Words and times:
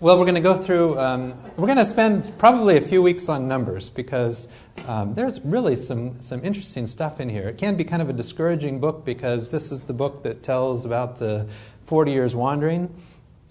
Well, 0.00 0.16
we're 0.16 0.26
going 0.26 0.36
to 0.36 0.40
go 0.40 0.56
through, 0.56 0.96
um, 0.96 1.34
we're 1.56 1.66
going 1.66 1.78
to 1.78 1.84
spend 1.84 2.38
probably 2.38 2.76
a 2.76 2.80
few 2.80 3.02
weeks 3.02 3.28
on 3.28 3.48
numbers 3.48 3.90
because 3.90 4.46
um, 4.86 5.14
there's 5.14 5.40
really 5.40 5.74
some, 5.74 6.22
some 6.22 6.44
interesting 6.44 6.86
stuff 6.86 7.18
in 7.18 7.28
here. 7.28 7.48
It 7.48 7.58
can 7.58 7.76
be 7.76 7.82
kind 7.82 8.00
of 8.00 8.08
a 8.08 8.12
discouraging 8.12 8.78
book 8.78 9.04
because 9.04 9.50
this 9.50 9.72
is 9.72 9.82
the 9.82 9.92
book 9.92 10.22
that 10.22 10.44
tells 10.44 10.84
about 10.84 11.18
the 11.18 11.48
40 11.86 12.12
years 12.12 12.36
wandering. 12.36 12.94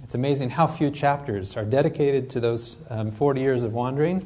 It's 0.05 0.15
amazing 0.15 0.52
how 0.52 0.68
few 0.68 0.89
chapters 0.89 1.57
are 1.57 1.65
dedicated 1.65 2.29
to 2.29 2.39
those 2.39 2.77
um, 2.89 3.11
40 3.11 3.41
years 3.41 3.66
of 3.66 3.73
wandering. 3.73 4.25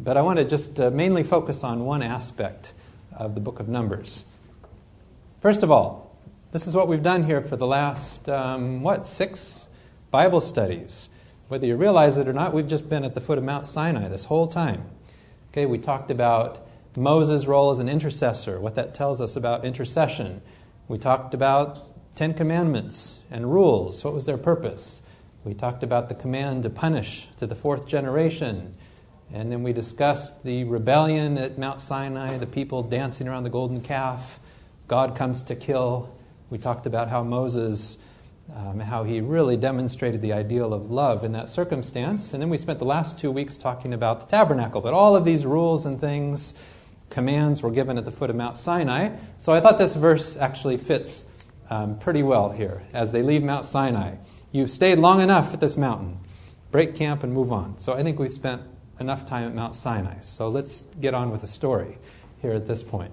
But 0.00 0.16
I 0.16 0.22
want 0.22 0.40
to 0.40 0.44
just 0.44 0.80
uh, 0.80 0.90
mainly 0.90 1.22
focus 1.22 1.62
on 1.62 1.84
one 1.84 2.02
aspect 2.02 2.72
of 3.16 3.36
the 3.36 3.40
book 3.40 3.60
of 3.60 3.68
Numbers. 3.68 4.24
First 5.40 5.62
of 5.62 5.70
all, 5.70 6.18
this 6.50 6.66
is 6.66 6.74
what 6.74 6.88
we've 6.88 7.04
done 7.04 7.22
here 7.22 7.42
for 7.42 7.54
the 7.54 7.68
last, 7.68 8.28
um, 8.28 8.82
what, 8.82 9.06
six 9.06 9.68
Bible 10.10 10.40
studies. 10.40 11.10
Whether 11.54 11.68
you 11.68 11.76
realize 11.76 12.18
it 12.18 12.26
or 12.26 12.32
not, 12.32 12.52
we've 12.52 12.66
just 12.66 12.88
been 12.88 13.04
at 13.04 13.14
the 13.14 13.20
foot 13.20 13.38
of 13.38 13.44
Mount 13.44 13.64
Sinai 13.64 14.08
this 14.08 14.24
whole 14.24 14.48
time. 14.48 14.90
Okay, 15.52 15.66
we 15.66 15.78
talked 15.78 16.10
about 16.10 16.66
Moses' 16.96 17.46
role 17.46 17.70
as 17.70 17.78
an 17.78 17.88
intercessor, 17.88 18.58
what 18.58 18.74
that 18.74 18.92
tells 18.92 19.20
us 19.20 19.36
about 19.36 19.64
intercession. 19.64 20.42
We 20.88 20.98
talked 20.98 21.32
about 21.32 22.16
Ten 22.16 22.34
Commandments 22.34 23.20
and 23.30 23.52
rules. 23.52 24.02
What 24.02 24.14
was 24.14 24.26
their 24.26 24.36
purpose? 24.36 25.00
We 25.44 25.54
talked 25.54 25.84
about 25.84 26.08
the 26.08 26.16
command 26.16 26.64
to 26.64 26.70
punish 26.70 27.28
to 27.36 27.46
the 27.46 27.54
fourth 27.54 27.86
generation. 27.86 28.74
And 29.32 29.52
then 29.52 29.62
we 29.62 29.72
discussed 29.72 30.42
the 30.42 30.64
rebellion 30.64 31.38
at 31.38 31.56
Mount 31.56 31.80
Sinai, 31.80 32.36
the 32.36 32.48
people 32.48 32.82
dancing 32.82 33.28
around 33.28 33.44
the 33.44 33.48
golden 33.48 33.80
calf. 33.80 34.40
God 34.88 35.14
comes 35.14 35.40
to 35.42 35.54
kill. 35.54 36.12
We 36.50 36.58
talked 36.58 36.84
about 36.84 37.10
how 37.10 37.22
Moses 37.22 37.98
um, 38.52 38.80
how 38.80 39.04
he 39.04 39.20
really 39.20 39.56
demonstrated 39.56 40.20
the 40.20 40.32
ideal 40.32 40.74
of 40.74 40.90
love 40.90 41.24
in 41.24 41.32
that 41.32 41.48
circumstance. 41.48 42.32
And 42.32 42.42
then 42.42 42.50
we 42.50 42.56
spent 42.56 42.78
the 42.78 42.84
last 42.84 43.18
two 43.18 43.30
weeks 43.30 43.56
talking 43.56 43.92
about 43.92 44.20
the 44.20 44.26
tabernacle. 44.26 44.80
But 44.80 44.92
all 44.92 45.16
of 45.16 45.24
these 45.24 45.46
rules 45.46 45.86
and 45.86 46.00
things, 46.00 46.54
commands, 47.10 47.62
were 47.62 47.70
given 47.70 47.96
at 47.96 48.04
the 48.04 48.12
foot 48.12 48.30
of 48.30 48.36
Mount 48.36 48.56
Sinai. 48.56 49.16
So 49.38 49.52
I 49.52 49.60
thought 49.60 49.78
this 49.78 49.94
verse 49.94 50.36
actually 50.36 50.76
fits 50.76 51.24
um, 51.70 51.98
pretty 51.98 52.22
well 52.22 52.50
here 52.50 52.82
as 52.92 53.12
they 53.12 53.22
leave 53.22 53.42
Mount 53.42 53.64
Sinai. 53.64 54.16
You've 54.52 54.70
stayed 54.70 54.98
long 54.98 55.20
enough 55.20 55.54
at 55.54 55.60
this 55.60 55.76
mountain. 55.76 56.18
Break 56.70 56.94
camp 56.94 57.22
and 57.22 57.32
move 57.32 57.50
on. 57.50 57.78
So 57.78 57.94
I 57.94 58.02
think 58.02 58.18
we 58.18 58.28
spent 58.28 58.62
enough 59.00 59.24
time 59.26 59.46
at 59.46 59.54
Mount 59.54 59.74
Sinai. 59.74 60.20
So 60.20 60.48
let's 60.48 60.84
get 61.00 61.14
on 61.14 61.30
with 61.30 61.40
the 61.40 61.46
story 61.46 61.98
here 62.42 62.52
at 62.52 62.66
this 62.66 62.82
point. 62.82 63.12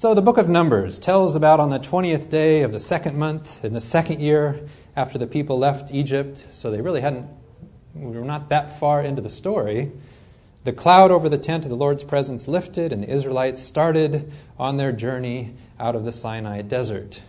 So 0.00 0.14
the 0.14 0.22
book 0.22 0.38
of 0.38 0.48
Numbers 0.48 0.98
tells 0.98 1.36
about 1.36 1.60
on 1.60 1.68
the 1.68 1.78
20th 1.78 2.30
day 2.30 2.62
of 2.62 2.72
the 2.72 2.78
second 2.78 3.18
month 3.18 3.62
in 3.62 3.74
the 3.74 3.82
second 3.82 4.20
year 4.20 4.66
after 4.96 5.18
the 5.18 5.26
people 5.26 5.58
left 5.58 5.92
Egypt. 5.92 6.46
So 6.50 6.70
they 6.70 6.80
really 6.80 7.02
hadn't, 7.02 7.28
we 7.94 8.16
were 8.16 8.24
not 8.24 8.48
that 8.48 8.80
far 8.80 9.02
into 9.02 9.20
the 9.20 9.28
story. 9.28 9.92
The 10.64 10.72
cloud 10.72 11.10
over 11.10 11.28
the 11.28 11.36
tent 11.36 11.64
of 11.64 11.70
the 11.70 11.76
Lord's 11.76 12.02
presence 12.02 12.48
lifted, 12.48 12.94
and 12.94 13.02
the 13.02 13.10
Israelites 13.10 13.62
started 13.62 14.32
on 14.58 14.78
their 14.78 14.90
journey 14.90 15.52
out 15.78 15.94
of 15.94 16.06
the 16.06 16.12
Sinai 16.12 16.62
desert. 16.62 17.20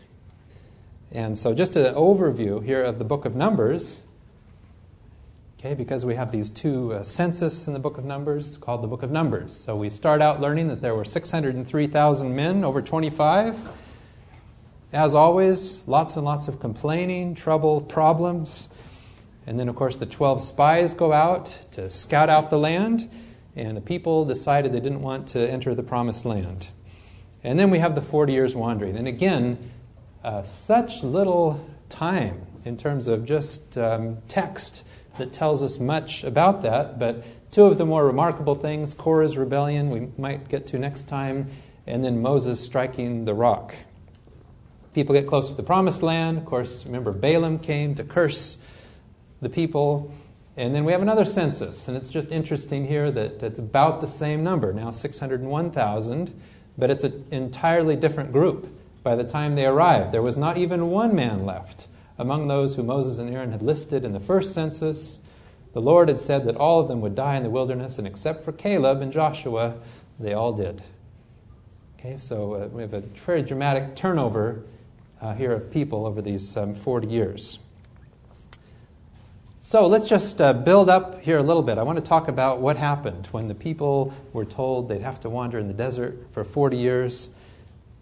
And 1.11 1.37
so, 1.37 1.53
just 1.53 1.75
an 1.75 1.93
overview 1.93 2.63
here 2.63 2.85
of 2.85 2.99
the 2.99 3.03
book 3.03 3.25
of 3.25 3.35
Numbers. 3.35 3.99
Okay, 5.63 5.75
because 5.75 6.05
we 6.05 6.15
have 6.15 6.31
these 6.31 6.49
two 6.49 6.91
uh, 6.91 7.03
census 7.03 7.67
in 7.67 7.73
the 7.73 7.79
book 7.79 7.99
of 7.99 8.03
Numbers 8.03 8.57
called 8.57 8.81
the 8.81 8.87
book 8.87 9.03
of 9.03 9.11
Numbers. 9.11 9.55
So 9.55 9.75
we 9.75 9.91
start 9.91 10.19
out 10.19 10.41
learning 10.41 10.69
that 10.69 10.81
there 10.81 10.95
were 10.95 11.05
603,000 11.05 12.35
men 12.35 12.63
over 12.63 12.81
25. 12.81 13.69
As 14.91 15.13
always, 15.13 15.83
lots 15.85 16.15
and 16.15 16.25
lots 16.25 16.47
of 16.47 16.59
complaining, 16.59 17.35
trouble, 17.35 17.79
problems. 17.79 18.69
And 19.45 19.59
then, 19.59 19.69
of 19.69 19.75
course, 19.75 19.97
the 19.97 20.07
12 20.07 20.41
spies 20.41 20.95
go 20.95 21.13
out 21.13 21.55
to 21.73 21.91
scout 21.91 22.27
out 22.27 22.49
the 22.49 22.57
land, 22.57 23.07
and 23.55 23.77
the 23.77 23.81
people 23.81 24.25
decided 24.25 24.73
they 24.73 24.79
didn't 24.79 25.03
want 25.03 25.27
to 25.27 25.47
enter 25.47 25.75
the 25.75 25.83
promised 25.83 26.25
land. 26.25 26.69
And 27.43 27.59
then 27.59 27.69
we 27.69 27.77
have 27.77 27.93
the 27.93 28.01
40 28.01 28.33
years 28.33 28.55
wandering. 28.55 28.97
And 28.97 29.07
again, 29.07 29.69
uh, 30.23 30.41
such 30.41 31.03
little 31.03 31.63
time 31.87 32.47
in 32.65 32.77
terms 32.77 33.05
of 33.05 33.25
just 33.25 33.77
um, 33.77 34.17
text 34.27 34.85
that 35.17 35.33
tells 35.33 35.61
us 35.63 35.79
much 35.79 36.23
about 36.23 36.61
that, 36.63 36.97
but 36.97 37.23
two 37.51 37.65
of 37.65 37.77
the 37.77 37.85
more 37.85 38.05
remarkable 38.05 38.55
things 38.55 38.93
Korah's 38.93 39.37
rebellion, 39.37 39.89
we 39.89 40.09
might 40.17 40.49
get 40.49 40.67
to 40.67 40.79
next 40.79 41.07
time, 41.07 41.47
and 41.85 42.03
then 42.03 42.21
Moses 42.21 42.59
striking 42.59 43.25
the 43.25 43.33
rock. 43.33 43.75
People 44.93 45.13
get 45.13 45.27
close 45.27 45.49
to 45.49 45.55
the 45.55 45.63
promised 45.63 46.03
land. 46.03 46.37
Of 46.37 46.45
course, 46.45 46.85
remember 46.85 47.11
Balaam 47.11 47.59
came 47.59 47.95
to 47.95 48.03
curse 48.03 48.57
the 49.41 49.49
people. 49.49 50.13
And 50.57 50.75
then 50.75 50.83
we 50.83 50.91
have 50.91 51.01
another 51.01 51.23
census, 51.23 51.87
and 51.87 51.95
it's 51.95 52.09
just 52.09 52.29
interesting 52.29 52.85
here 52.85 53.09
that 53.09 53.41
it's 53.41 53.57
about 53.57 54.01
the 54.01 54.07
same 54.07 54.43
number, 54.43 54.73
now 54.73 54.91
601,000, 54.91 56.41
but 56.77 56.91
it's 56.91 57.05
an 57.05 57.25
entirely 57.31 57.95
different 57.95 58.33
group 58.33 58.67
by 59.01 59.15
the 59.15 59.23
time 59.23 59.55
they 59.55 59.65
arrived. 59.65 60.11
There 60.11 60.21
was 60.21 60.37
not 60.37 60.57
even 60.57 60.89
one 60.89 61.15
man 61.15 61.45
left 61.45 61.87
among 62.21 62.47
those 62.47 62.75
who 62.75 62.83
Moses 62.83 63.17
and 63.17 63.33
Aaron 63.33 63.51
had 63.51 63.61
listed 63.61 64.05
in 64.05 64.13
the 64.13 64.19
first 64.19 64.53
census. 64.53 65.19
The 65.73 65.81
Lord 65.81 66.07
had 66.07 66.19
said 66.19 66.45
that 66.45 66.55
all 66.55 66.79
of 66.79 66.87
them 66.87 67.01
would 67.01 67.15
die 67.15 67.35
in 67.35 67.43
the 67.43 67.49
wilderness, 67.49 67.97
and 67.97 68.05
except 68.05 68.43
for 68.43 68.51
Caleb 68.51 69.01
and 69.01 69.11
Joshua, 69.11 69.75
they 70.19 70.33
all 70.33 70.53
did. 70.53 70.83
Okay, 71.99 72.15
so 72.15 72.53
uh, 72.53 72.67
we 72.67 72.81
have 72.81 72.93
a 72.93 73.01
very 73.01 73.41
dramatic 73.41 73.95
turnover 73.95 74.63
uh, 75.21 75.33
here 75.33 75.51
of 75.51 75.71
people 75.71 76.05
over 76.05 76.21
these 76.21 76.55
um, 76.57 76.73
40 76.73 77.07
years. 77.07 77.59
So 79.63 79.85
let's 79.85 80.05
just 80.05 80.41
uh, 80.41 80.53
build 80.53 80.89
up 80.89 81.21
here 81.21 81.37
a 81.37 81.43
little 81.43 81.61
bit. 81.61 81.77
I 81.77 81.83
want 81.83 81.97
to 81.97 82.03
talk 82.03 82.27
about 82.27 82.59
what 82.59 82.77
happened 82.77 83.27
when 83.31 83.47
the 83.47 83.55
people 83.55 84.13
were 84.33 84.45
told 84.45 84.89
they'd 84.89 85.03
have 85.03 85.19
to 85.21 85.29
wander 85.29 85.59
in 85.59 85.67
the 85.67 85.73
desert 85.73 86.17
for 86.31 86.43
40 86.43 86.77
years. 86.77 87.29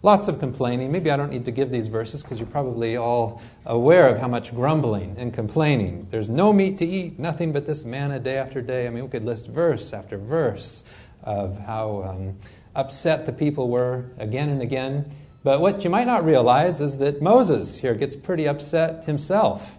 Lots 0.02 0.28
of 0.28 0.38
complaining. 0.38 0.90
Maybe 0.90 1.10
I 1.10 1.16
don't 1.18 1.30
need 1.30 1.44
to 1.44 1.50
give 1.50 1.70
these 1.70 1.86
verses 1.86 2.22
because 2.22 2.38
you're 2.38 2.48
probably 2.48 2.96
all 2.96 3.42
aware 3.66 4.08
of 4.08 4.18
how 4.18 4.28
much 4.28 4.54
grumbling 4.54 5.14
and 5.18 5.32
complaining. 5.32 6.06
There's 6.10 6.30
no 6.30 6.54
meat 6.54 6.78
to 6.78 6.86
eat, 6.86 7.18
nothing 7.18 7.52
but 7.52 7.66
this 7.66 7.84
manna 7.84 8.18
day 8.18 8.38
after 8.38 8.62
day. 8.62 8.86
I 8.86 8.90
mean, 8.90 9.04
we 9.04 9.10
could 9.10 9.26
list 9.26 9.48
verse 9.48 9.92
after 9.92 10.16
verse 10.16 10.84
of 11.22 11.58
how 11.58 12.04
um, 12.04 12.38
upset 12.74 13.26
the 13.26 13.32
people 13.32 13.68
were 13.68 14.06
again 14.18 14.48
and 14.48 14.62
again. 14.62 15.04
But 15.42 15.60
what 15.60 15.84
you 15.84 15.90
might 15.90 16.06
not 16.06 16.24
realize 16.24 16.80
is 16.80 16.96
that 16.98 17.20
Moses 17.20 17.80
here 17.80 17.94
gets 17.94 18.16
pretty 18.16 18.48
upset 18.48 19.04
himself. 19.04 19.76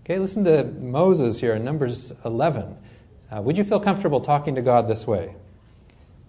Okay, 0.00 0.18
listen 0.18 0.44
to 0.44 0.64
Moses 0.64 1.40
here 1.40 1.54
in 1.54 1.64
Numbers 1.64 2.12
11. 2.26 2.76
Uh, 3.34 3.40
would 3.40 3.56
you 3.56 3.64
feel 3.64 3.80
comfortable 3.80 4.20
talking 4.20 4.54
to 4.56 4.62
God 4.62 4.88
this 4.88 5.06
way? 5.06 5.36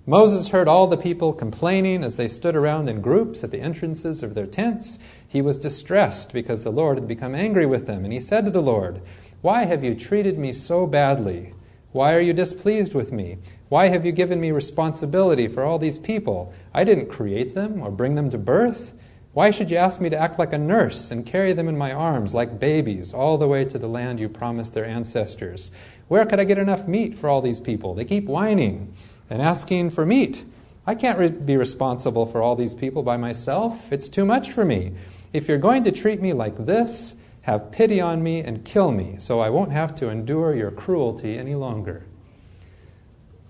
Moses 0.08 0.50
heard 0.50 0.68
all 0.68 0.86
the 0.86 0.98
people 0.98 1.34
complaining 1.34 2.04
as 2.04 2.16
they 2.16 2.28
stood 2.28 2.56
around 2.56 2.88
in 2.88 3.02
groups 3.02 3.44
at 3.44 3.50
the 3.50 3.60
entrances 3.60 4.22
of 4.22 4.36
their 4.36 4.46
tents. 4.46 5.00
He 5.28 5.42
was 5.42 5.58
distressed 5.58 6.32
because 6.32 6.64
the 6.64 6.72
Lord 6.72 6.98
had 6.98 7.08
become 7.08 7.34
angry 7.34 7.66
with 7.66 7.88
them. 7.88 8.04
And 8.04 8.14
he 8.14 8.20
said 8.20 8.46
to 8.46 8.52
the 8.52 8.62
Lord, 8.62 9.02
Why 9.42 9.66
have 9.66 9.84
you 9.84 9.96
treated 9.96 10.38
me 10.38 10.54
so 10.54 10.86
badly? 10.86 11.56
Why 11.92 12.14
are 12.14 12.20
you 12.20 12.34
displeased 12.34 12.94
with 12.94 13.12
me? 13.12 13.40
Why 13.70 13.88
have 13.88 14.06
you 14.06 14.12
given 14.12 14.40
me 14.40 14.52
responsibility 14.52 15.48
for 15.48 15.64
all 15.64 15.80
these 15.80 15.98
people? 15.98 16.54
I 16.72 16.84
didn't 16.84 17.10
create 17.10 17.56
them 17.56 17.82
or 17.82 17.90
bring 17.90 18.14
them 18.14 18.30
to 18.30 18.38
birth. 18.38 18.94
Why 19.34 19.50
should 19.50 19.72
you 19.72 19.78
ask 19.78 20.00
me 20.00 20.12
to 20.12 20.18
act 20.18 20.38
like 20.38 20.54
a 20.54 20.58
nurse 20.60 21.10
and 21.10 21.26
carry 21.26 21.52
them 21.52 21.68
in 21.68 21.80
my 21.80 21.92
arms 21.92 22.34
like 22.34 22.60
babies 22.60 23.12
all 23.12 23.40
the 23.40 23.48
way 23.48 23.66
to 23.66 23.80
the 23.80 23.88
land 23.88 24.20
you 24.20 24.30
promised 24.30 24.76
their 24.76 24.86
ancestors? 24.86 25.72
Where 26.10 26.28
could 26.28 26.40
I 26.40 26.44
get 26.44 26.60
enough 26.60 26.88
meat 26.88 27.18
for 27.18 27.28
all 27.28 27.42
these 27.42 27.60
people? 27.60 27.96
They 27.96 28.06
keep 28.06 28.26
whining 28.26 28.94
and 29.30 29.42
asking 29.42 29.90
for 29.90 30.06
meat. 30.06 30.46
I 30.88 30.96
can't 30.96 31.18
re- 31.18 31.30
be 31.30 31.58
responsible 31.58 32.26
for 32.26 32.42
all 32.42 32.56
these 32.56 32.76
people 32.76 33.04
by 33.04 33.18
myself. 33.18 33.92
It's 33.92 34.08
too 34.08 34.26
much 34.26 34.52
for 34.52 34.64
me. 34.64 34.94
If 35.34 35.48
you're 35.48 35.58
going 35.58 35.84
to 35.84 35.92
treat 35.92 36.22
me 36.22 36.34
like 36.34 36.66
this, 36.66 37.16
have 37.42 37.72
pity 37.72 38.00
on 38.02 38.24
me 38.24 38.40
and 38.40 38.64
kill 38.64 38.92
me 38.92 39.16
so 39.18 39.40
I 39.40 39.50
won't 39.50 39.72
have 39.72 39.96
to 39.96 40.10
endure 40.10 40.56
your 40.56 40.72
cruelty 40.72 41.38
any 41.38 41.56
longer. 41.56 42.06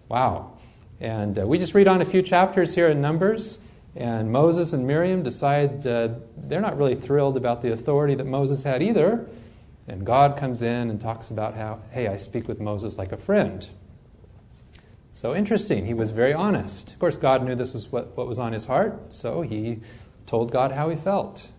Wow. 0.10 0.54
And 1.00 1.40
uh, 1.40 1.48
we 1.48 1.58
just 1.58 1.74
read 1.74 1.88
on 1.88 2.02
a 2.02 2.06
few 2.06 2.22
chapters 2.22 2.76
here 2.76 2.88
in 2.88 3.02
Numbers, 3.02 3.60
and 3.96 4.32
Moses 4.32 4.74
and 4.74 4.88
Miriam 4.88 5.24
decide 5.24 5.86
uh, 5.86 6.10
they're 6.38 6.62
not 6.62 6.78
really 6.78 6.96
thrilled 6.96 7.38
about 7.38 7.62
the 7.62 7.72
authority 7.72 8.16
that 8.16 8.26
Moses 8.26 8.64
had 8.64 8.82
either. 8.82 9.28
And 9.88 10.06
God 10.06 10.36
comes 10.38 10.62
in 10.62 10.90
and 10.90 11.00
talks 11.00 11.30
about 11.30 11.56
how, 11.56 11.80
hey, 11.92 12.08
I 12.08 12.18
speak 12.18 12.48
with 12.48 12.60
Moses 12.60 12.98
like 12.98 13.12
a 13.12 13.18
friend. 13.18 13.70
So 15.16 15.34
interesting. 15.34 15.86
He 15.86 15.94
was 15.94 16.12
very 16.12 16.34
honest. 16.34 16.92
Of 16.92 17.00
course, 17.00 17.16
God 17.16 17.42
knew 17.42 17.56
this 17.56 17.74
was 17.74 17.90
what, 17.90 18.18
what 18.18 18.28
was 18.28 18.38
on 18.38 18.52
his 18.52 18.66
heart, 18.66 19.14
so 19.14 19.44
he 19.44 19.80
told 20.26 20.52
God 20.52 20.74
how 20.74 20.90
he 20.90 20.98
felt. 20.98 21.52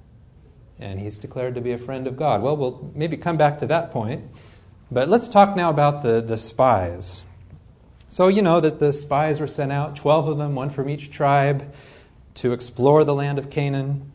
And 0.79 1.01
he's 1.01 1.19
declared 1.19 1.55
to 1.55 1.63
be 1.63 1.73
a 1.73 1.79
friend 1.79 2.07
of 2.07 2.19
God. 2.19 2.43
Well, 2.43 2.55
we'll 2.55 2.93
maybe 2.95 3.17
come 3.17 3.39
back 3.39 3.57
to 3.61 3.67
that 3.69 3.91
point. 3.91 4.25
But 4.91 5.09
let's 5.09 5.27
talk 5.27 5.57
now 5.57 5.71
about 5.71 6.03
the, 6.03 6.21
the 6.21 6.37
spies. 6.37 7.23
So, 8.11 8.29
you 8.29 8.43
know 8.43 8.61
that 8.61 8.79
the 8.79 8.93
spies 8.93 9.41
were 9.41 9.49
sent 9.49 9.73
out, 9.73 9.97
12 9.97 10.29
of 10.29 10.37
them, 10.37 10.55
one 10.55 10.69
from 10.69 10.91
each 10.91 11.11
tribe, 11.11 11.73
to 12.35 12.53
explore 12.53 13.05
the 13.05 13.15
land 13.15 13.39
of 13.39 13.49
Canaan. 13.49 14.13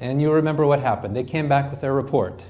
And 0.00 0.20
you 0.20 0.32
remember 0.32 0.66
what 0.66 0.80
happened. 0.80 1.14
They 1.14 1.22
came 1.22 1.48
back 1.48 1.70
with 1.70 1.80
their 1.80 1.94
report. 1.94 2.42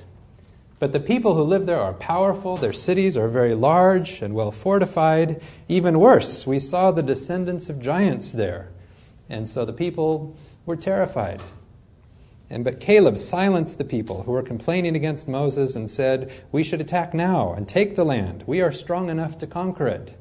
But 0.85 0.93
the 0.93 1.01
people 1.01 1.35
who 1.35 1.43
live 1.45 1.65
there 1.65 1.81
are 1.81 1.95
powerful, 1.95 2.59
their 2.59 2.75
cities 2.75 3.17
are 3.17 3.27
very 3.27 3.55
large 3.55 4.21
and 4.21 4.35
well 4.35 4.53
fortified. 4.53 5.41
Even 5.67 5.99
worse, 5.99 6.47
we 6.47 6.59
saw 6.59 6.91
the 6.91 7.03
descendants 7.03 7.71
of 7.71 7.81
giants 7.81 8.33
there. 8.33 8.69
And 9.31 9.49
so 9.49 9.65
the 9.65 9.73
people 9.73 10.37
were 10.67 10.77
terrified. 10.77 11.41
And 12.51 12.65
but 12.65 12.81
Caleb 12.81 13.17
silenced 13.17 13.79
the 13.79 13.85
people 13.87 14.25
who 14.25 14.33
were 14.33 14.43
complaining 14.43 14.95
against 14.95 15.27
Moses 15.27 15.75
and 15.75 15.89
said, 15.89 16.31
"We 16.53 16.63
should 16.63 16.83
attack 16.83 17.15
now 17.15 17.55
and 17.55 17.67
take 17.67 17.97
the 17.97 18.05
land. 18.05 18.45
We 18.47 18.61
are 18.61 18.71
strong 18.71 19.09
enough 19.09 19.39
to 19.39 19.47
conquer 19.47 19.87
it." 19.87 20.13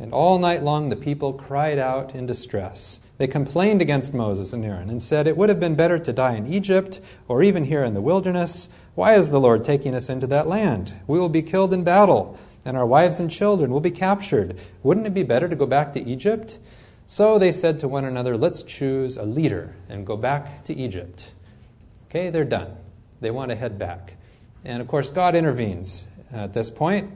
And 0.00 0.12
all 0.12 0.40
night 0.40 0.64
long 0.64 0.88
the 0.88 0.96
people 0.96 1.32
cried 1.32 1.78
out 1.78 2.12
in 2.12 2.26
distress. 2.26 2.98
They 3.16 3.26
complained 3.28 3.80
against 3.80 4.12
Moses 4.12 4.52
and 4.52 4.64
Aaron 4.64 4.90
and 4.90 5.00
said, 5.00 5.26
It 5.26 5.36
would 5.36 5.48
have 5.48 5.60
been 5.60 5.76
better 5.76 5.98
to 5.98 6.12
die 6.12 6.34
in 6.34 6.46
Egypt 6.46 7.00
or 7.28 7.42
even 7.42 7.64
here 7.64 7.84
in 7.84 7.94
the 7.94 8.00
wilderness. 8.00 8.68
Why 8.94 9.14
is 9.14 9.30
the 9.30 9.40
Lord 9.40 9.64
taking 9.64 9.94
us 9.94 10.08
into 10.08 10.26
that 10.28 10.48
land? 10.48 10.94
We 11.06 11.18
will 11.18 11.28
be 11.28 11.42
killed 11.42 11.72
in 11.72 11.84
battle, 11.84 12.38
and 12.64 12.76
our 12.76 12.86
wives 12.86 13.20
and 13.20 13.30
children 13.30 13.70
will 13.70 13.80
be 13.80 13.90
captured. 13.90 14.58
Wouldn't 14.82 15.06
it 15.06 15.14
be 15.14 15.22
better 15.22 15.48
to 15.48 15.56
go 15.56 15.66
back 15.66 15.92
to 15.92 16.00
Egypt? 16.00 16.58
So 17.06 17.38
they 17.38 17.52
said 17.52 17.78
to 17.80 17.88
one 17.88 18.04
another, 18.04 18.36
Let's 18.36 18.62
choose 18.62 19.16
a 19.16 19.24
leader 19.24 19.76
and 19.88 20.06
go 20.06 20.16
back 20.16 20.64
to 20.64 20.74
Egypt. 20.74 21.32
Okay, 22.08 22.30
they're 22.30 22.44
done. 22.44 22.76
They 23.20 23.30
want 23.30 23.50
to 23.50 23.56
head 23.56 23.78
back. 23.78 24.14
And 24.64 24.80
of 24.80 24.88
course, 24.88 25.10
God 25.10 25.34
intervenes 25.34 26.08
at 26.32 26.52
this 26.52 26.70
point. 26.70 27.12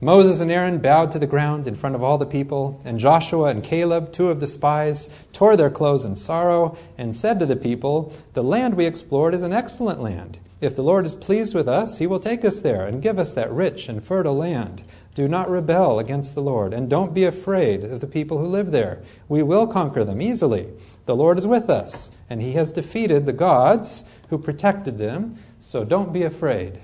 Moses 0.00 0.40
and 0.40 0.50
Aaron 0.50 0.78
bowed 0.78 1.12
to 1.12 1.18
the 1.18 1.26
ground 1.26 1.66
in 1.66 1.76
front 1.76 1.94
of 1.94 2.02
all 2.02 2.18
the 2.18 2.26
people, 2.26 2.80
and 2.84 2.98
Joshua 2.98 3.44
and 3.44 3.62
Caleb, 3.62 4.12
two 4.12 4.28
of 4.28 4.40
the 4.40 4.46
spies, 4.46 5.08
tore 5.32 5.56
their 5.56 5.70
clothes 5.70 6.04
in 6.04 6.16
sorrow 6.16 6.76
and 6.98 7.14
said 7.14 7.38
to 7.38 7.46
the 7.46 7.56
people, 7.56 8.12
The 8.32 8.42
land 8.42 8.74
we 8.74 8.86
explored 8.86 9.34
is 9.34 9.42
an 9.42 9.52
excellent 9.52 10.02
land. 10.02 10.38
If 10.60 10.74
the 10.74 10.82
Lord 10.82 11.06
is 11.06 11.14
pleased 11.14 11.54
with 11.54 11.68
us, 11.68 11.98
he 11.98 12.06
will 12.06 12.18
take 12.18 12.44
us 12.44 12.60
there 12.60 12.86
and 12.86 13.02
give 13.02 13.18
us 13.18 13.32
that 13.34 13.52
rich 13.52 13.88
and 13.88 14.04
fertile 14.04 14.36
land. 14.36 14.82
Do 15.14 15.28
not 15.28 15.48
rebel 15.48 16.00
against 16.00 16.34
the 16.34 16.42
Lord, 16.42 16.74
and 16.74 16.90
don't 16.90 17.14
be 17.14 17.24
afraid 17.24 17.84
of 17.84 18.00
the 18.00 18.06
people 18.08 18.38
who 18.38 18.46
live 18.46 18.72
there. 18.72 19.00
We 19.28 19.44
will 19.44 19.66
conquer 19.66 20.04
them 20.04 20.20
easily. 20.20 20.70
The 21.06 21.14
Lord 21.14 21.38
is 21.38 21.46
with 21.46 21.70
us, 21.70 22.10
and 22.28 22.42
he 22.42 22.52
has 22.52 22.72
defeated 22.72 23.24
the 23.24 23.32
gods 23.32 24.02
who 24.30 24.38
protected 24.38 24.98
them, 24.98 25.36
so 25.60 25.84
don't 25.84 26.12
be 26.12 26.24
afraid. 26.24 26.80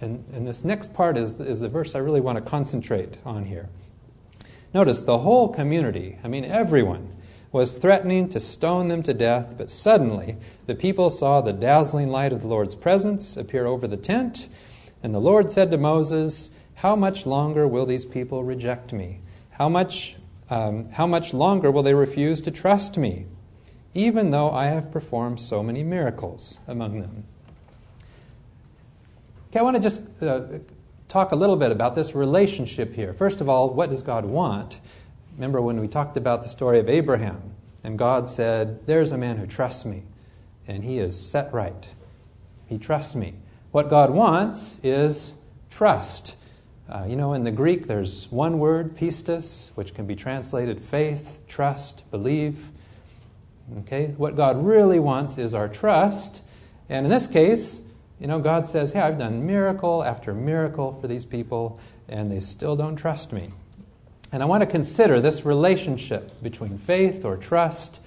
And, 0.00 0.24
and 0.32 0.46
this 0.46 0.64
next 0.64 0.94
part 0.94 1.18
is, 1.18 1.34
is 1.40 1.60
the 1.60 1.68
verse 1.68 1.94
I 1.94 1.98
really 1.98 2.20
want 2.20 2.36
to 2.36 2.42
concentrate 2.42 3.18
on 3.24 3.44
here. 3.44 3.68
Notice 4.72 5.00
the 5.00 5.18
whole 5.18 5.48
community, 5.48 6.18
I 6.22 6.28
mean, 6.28 6.44
everyone, 6.44 7.16
was 7.52 7.76
threatening 7.76 8.28
to 8.28 8.38
stone 8.38 8.88
them 8.88 9.02
to 9.02 9.12
death, 9.12 9.56
but 9.58 9.68
suddenly 9.68 10.36
the 10.66 10.74
people 10.74 11.10
saw 11.10 11.40
the 11.40 11.52
dazzling 11.52 12.08
light 12.08 12.32
of 12.32 12.42
the 12.42 12.46
Lord's 12.46 12.76
presence 12.76 13.36
appear 13.36 13.66
over 13.66 13.88
the 13.88 13.96
tent, 13.96 14.48
and 15.02 15.12
the 15.12 15.20
Lord 15.20 15.50
said 15.50 15.70
to 15.72 15.78
Moses, 15.78 16.50
How 16.76 16.94
much 16.94 17.26
longer 17.26 17.66
will 17.66 17.86
these 17.86 18.04
people 18.04 18.44
reject 18.44 18.92
me? 18.92 19.20
How 19.50 19.68
much, 19.68 20.16
um, 20.48 20.88
how 20.90 21.06
much 21.06 21.34
longer 21.34 21.70
will 21.70 21.82
they 21.82 21.94
refuse 21.94 22.40
to 22.42 22.52
trust 22.52 22.96
me, 22.96 23.26
even 23.92 24.30
though 24.30 24.52
I 24.52 24.66
have 24.66 24.92
performed 24.92 25.40
so 25.40 25.62
many 25.62 25.82
miracles 25.82 26.60
among 26.68 27.00
them? 27.00 27.24
Okay, 29.50 29.58
I 29.58 29.62
want 29.62 29.74
to 29.74 29.82
just 29.82 30.00
uh, 30.22 30.42
talk 31.08 31.32
a 31.32 31.34
little 31.34 31.56
bit 31.56 31.72
about 31.72 31.96
this 31.96 32.14
relationship 32.14 32.94
here. 32.94 33.12
First 33.12 33.40
of 33.40 33.48
all, 33.48 33.68
what 33.70 33.90
does 33.90 34.04
God 34.04 34.24
want? 34.24 34.78
Remember 35.34 35.60
when 35.60 35.80
we 35.80 35.88
talked 35.88 36.16
about 36.16 36.44
the 36.44 36.48
story 36.48 36.78
of 36.78 36.88
Abraham, 36.88 37.42
and 37.82 37.98
God 37.98 38.28
said, 38.28 38.86
There's 38.86 39.10
a 39.10 39.18
man 39.18 39.38
who 39.38 39.48
trusts 39.48 39.84
me, 39.84 40.04
and 40.68 40.84
he 40.84 41.00
is 41.00 41.20
set 41.20 41.52
right. 41.52 41.88
He 42.68 42.78
trusts 42.78 43.16
me. 43.16 43.34
What 43.72 43.90
God 43.90 44.10
wants 44.10 44.78
is 44.84 45.32
trust. 45.68 46.36
Uh, 46.88 47.06
you 47.08 47.16
know, 47.16 47.32
in 47.32 47.42
the 47.42 47.50
Greek, 47.50 47.88
there's 47.88 48.30
one 48.30 48.60
word, 48.60 48.96
pistis, 48.96 49.70
which 49.74 49.94
can 49.94 50.06
be 50.06 50.14
translated 50.14 50.78
faith, 50.78 51.40
trust, 51.48 52.08
believe. 52.12 52.68
Okay, 53.80 54.14
what 54.16 54.36
God 54.36 54.62
really 54.62 55.00
wants 55.00 55.38
is 55.38 55.54
our 55.54 55.68
trust. 55.68 56.40
And 56.88 57.04
in 57.04 57.10
this 57.10 57.26
case, 57.26 57.80
you 58.20 58.26
know, 58.26 58.38
God 58.38 58.68
says, 58.68 58.92
Hey, 58.92 59.00
I've 59.00 59.18
done 59.18 59.46
miracle 59.46 60.04
after 60.04 60.34
miracle 60.34 60.96
for 61.00 61.08
these 61.08 61.24
people, 61.24 61.80
and 62.08 62.30
they 62.30 62.40
still 62.40 62.76
don't 62.76 62.96
trust 62.96 63.32
me. 63.32 63.50
And 64.30 64.42
I 64.42 64.46
want 64.46 64.62
to 64.62 64.66
consider 64.66 65.20
this 65.20 65.44
relationship 65.44 66.40
between 66.42 66.78
faith 66.78 67.24
or 67.24 67.36
trust 67.36 68.00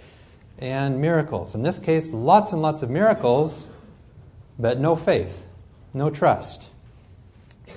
and 0.59 1.01
miracles. 1.01 1.55
In 1.55 1.63
this 1.63 1.79
case, 1.79 2.11
lots 2.11 2.53
and 2.53 2.61
lots 2.61 2.83
of 2.83 2.89
miracles, 2.89 3.67
but 4.57 4.79
no 4.79 4.95
faith, 4.95 5.47
no 5.93 6.09
trust. 6.11 6.69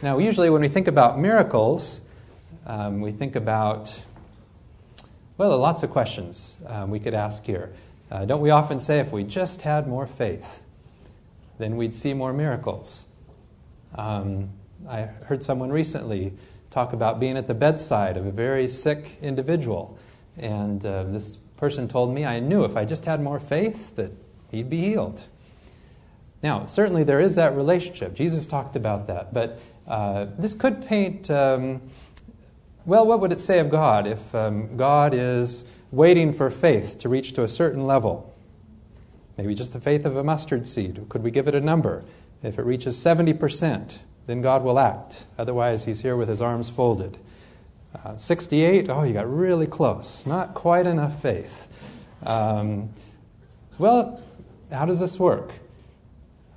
Now, 0.02 0.18
usually 0.18 0.50
when 0.50 0.60
we 0.60 0.68
think 0.68 0.88
about 0.88 1.18
miracles, 1.18 2.00
um, 2.66 3.00
we 3.00 3.12
think 3.12 3.34
about, 3.34 4.02
well, 5.38 5.56
lots 5.58 5.82
of 5.82 5.90
questions 5.90 6.56
um, 6.66 6.90
we 6.90 7.00
could 7.00 7.14
ask 7.14 7.44
here. 7.44 7.72
Uh, 8.10 8.26
don't 8.26 8.42
we 8.42 8.50
often 8.50 8.78
say, 8.78 9.00
if 9.00 9.10
we 9.10 9.24
just 9.24 9.62
had 9.62 9.88
more 9.88 10.06
faith? 10.06 10.62
Then 11.58 11.76
we'd 11.76 11.94
see 11.94 12.14
more 12.14 12.32
miracles. 12.32 13.06
Um, 13.94 14.50
I 14.88 15.02
heard 15.02 15.42
someone 15.42 15.70
recently 15.70 16.32
talk 16.70 16.92
about 16.92 17.18
being 17.18 17.36
at 17.36 17.46
the 17.46 17.54
bedside 17.54 18.16
of 18.16 18.26
a 18.26 18.30
very 18.30 18.68
sick 18.68 19.18
individual. 19.22 19.98
And 20.36 20.84
uh, 20.84 21.04
this 21.04 21.38
person 21.56 21.88
told 21.88 22.14
me, 22.14 22.24
I 22.24 22.40
knew 22.40 22.64
if 22.64 22.76
I 22.76 22.84
just 22.84 23.06
had 23.06 23.22
more 23.22 23.40
faith 23.40 23.96
that 23.96 24.12
he'd 24.50 24.68
be 24.68 24.80
healed. 24.80 25.24
Now, 26.42 26.66
certainly 26.66 27.02
there 27.02 27.20
is 27.20 27.34
that 27.36 27.56
relationship. 27.56 28.14
Jesus 28.14 28.44
talked 28.44 28.76
about 28.76 29.06
that. 29.06 29.32
But 29.32 29.58
uh, 29.88 30.26
this 30.38 30.54
could 30.54 30.86
paint, 30.86 31.30
um, 31.30 31.80
well, 32.84 33.06
what 33.06 33.20
would 33.20 33.32
it 33.32 33.40
say 33.40 33.58
of 33.58 33.70
God 33.70 34.06
if 34.06 34.34
um, 34.34 34.76
God 34.76 35.14
is 35.14 35.64
waiting 35.90 36.32
for 36.32 36.50
faith 36.50 36.98
to 36.98 37.08
reach 37.08 37.32
to 37.32 37.42
a 37.42 37.48
certain 37.48 37.86
level? 37.86 38.35
Maybe 39.36 39.54
just 39.54 39.72
the 39.72 39.80
faith 39.80 40.04
of 40.04 40.16
a 40.16 40.24
mustard 40.24 40.66
seed. 40.66 41.04
Could 41.08 41.22
we 41.22 41.30
give 41.30 41.46
it 41.46 41.54
a 41.54 41.60
number? 41.60 42.04
If 42.42 42.58
it 42.58 42.62
reaches 42.62 42.96
70%, 42.96 43.98
then 44.26 44.40
God 44.40 44.62
will 44.62 44.78
act. 44.78 45.26
Otherwise, 45.38 45.84
he's 45.84 46.02
here 46.02 46.16
with 46.16 46.28
his 46.28 46.40
arms 46.40 46.70
folded. 46.70 47.18
Uh, 48.04 48.16
68, 48.16 48.88
oh, 48.90 49.02
you 49.02 49.12
got 49.12 49.32
really 49.32 49.66
close. 49.66 50.26
Not 50.26 50.54
quite 50.54 50.86
enough 50.86 51.20
faith. 51.20 51.68
Um, 52.24 52.90
well, 53.78 54.22
how 54.70 54.86
does 54.86 54.98
this 54.98 55.18
work? 55.18 55.52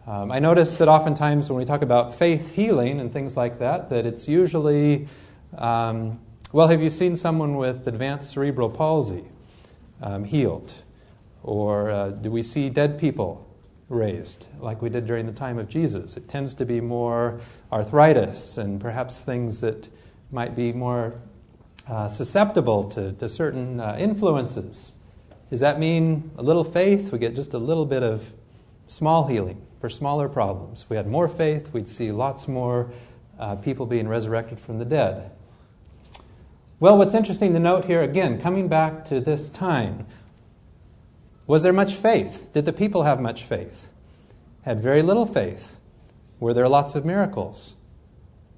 Um, 0.08 0.32
I 0.32 0.40
notice 0.40 0.74
that 0.76 0.88
oftentimes 0.88 1.50
when 1.50 1.60
we 1.60 1.66
talk 1.66 1.82
about 1.82 2.16
faith 2.16 2.56
healing 2.56 3.00
and 3.00 3.14
things 3.14 3.38
like 3.38 3.60
that, 3.60 3.90
that 3.90 4.06
it's 4.06 4.28
usually, 4.28 5.08
um, 5.58 6.20
well, 6.52 6.68
have 6.68 6.82
you 6.82 6.90
seen 6.90 7.16
someone 7.16 7.58
with 7.58 7.88
advanced 7.88 8.32
cerebral 8.32 8.70
palsy 8.70 9.26
um, 10.02 10.24
healed? 10.24 10.74
Or 11.44 11.90
uh, 11.90 12.10
do 12.10 12.32
we 12.32 12.42
see 12.42 12.70
dead 12.70 13.00
people 13.00 13.48
raised 13.88 14.46
like 14.60 14.82
we 14.82 14.90
did 14.90 15.06
during 15.06 15.26
the 15.26 15.32
time 15.32 15.58
of 15.58 15.68
Jesus? 15.68 16.18
It 16.18 16.28
tends 16.28 16.54
to 16.56 16.66
be 16.66 16.82
more 16.82 17.40
arthritis 17.72 18.58
and 18.58 18.80
perhaps 18.80 19.24
things 19.24 19.62
that 19.62 19.88
might 20.32 20.56
be 20.56 20.72
more 20.74 21.16
uh, 21.88 22.08
susceptible 22.08 22.84
to, 22.84 23.14
to 23.14 23.28
certain 23.28 23.80
uh, 23.80 23.96
influences. 24.00 24.94
Does 25.50 25.60
that 25.62 25.80
mean 25.80 26.30
a 26.38 26.44
little 26.44 26.64
faith? 26.64 27.12
We 27.12 27.18
get 27.18 27.36
just 27.36 27.54
a 27.54 27.58
little 27.58 27.86
bit 27.86 28.04
of 28.04 28.32
small 28.88 29.26
healing 29.26 29.62
for 29.80 29.90
smaller 29.90 30.30
problems. 30.30 30.86
We 30.90 30.98
had 30.98 31.08
more 31.08 31.28
faith, 31.28 31.74
we'd 31.74 31.90
see 31.90 32.12
lots 32.12 32.48
more 32.48 32.92
uh, 33.40 33.56
people 33.56 33.86
being 33.86 34.08
resurrected 34.08 34.60
from 34.60 34.78
the 34.78 34.86
dead. 34.86 35.32
Well, 36.80 36.98
what's 36.98 37.16
interesting 37.16 37.54
to 37.54 37.60
note 37.60 37.86
here, 37.86 38.02
again, 38.02 38.40
coming 38.40 38.68
back 38.68 39.04
to 39.06 39.20
this 39.20 39.50
time, 39.50 40.06
was 41.50 41.64
there 41.64 41.74
much 41.74 41.96
faith? 41.96 42.52
Did 42.54 42.66
the 42.66 42.72
people 42.72 43.04
have 43.04 43.20
much 43.20 43.44
faith? 43.44 43.90
Had 44.62 44.80
very 44.80 45.02
little 45.02 45.26
faith. 45.26 45.78
Were 46.40 46.54
there 46.54 46.68
lots 46.68 46.94
of 46.94 47.06
miracles? 47.06 47.74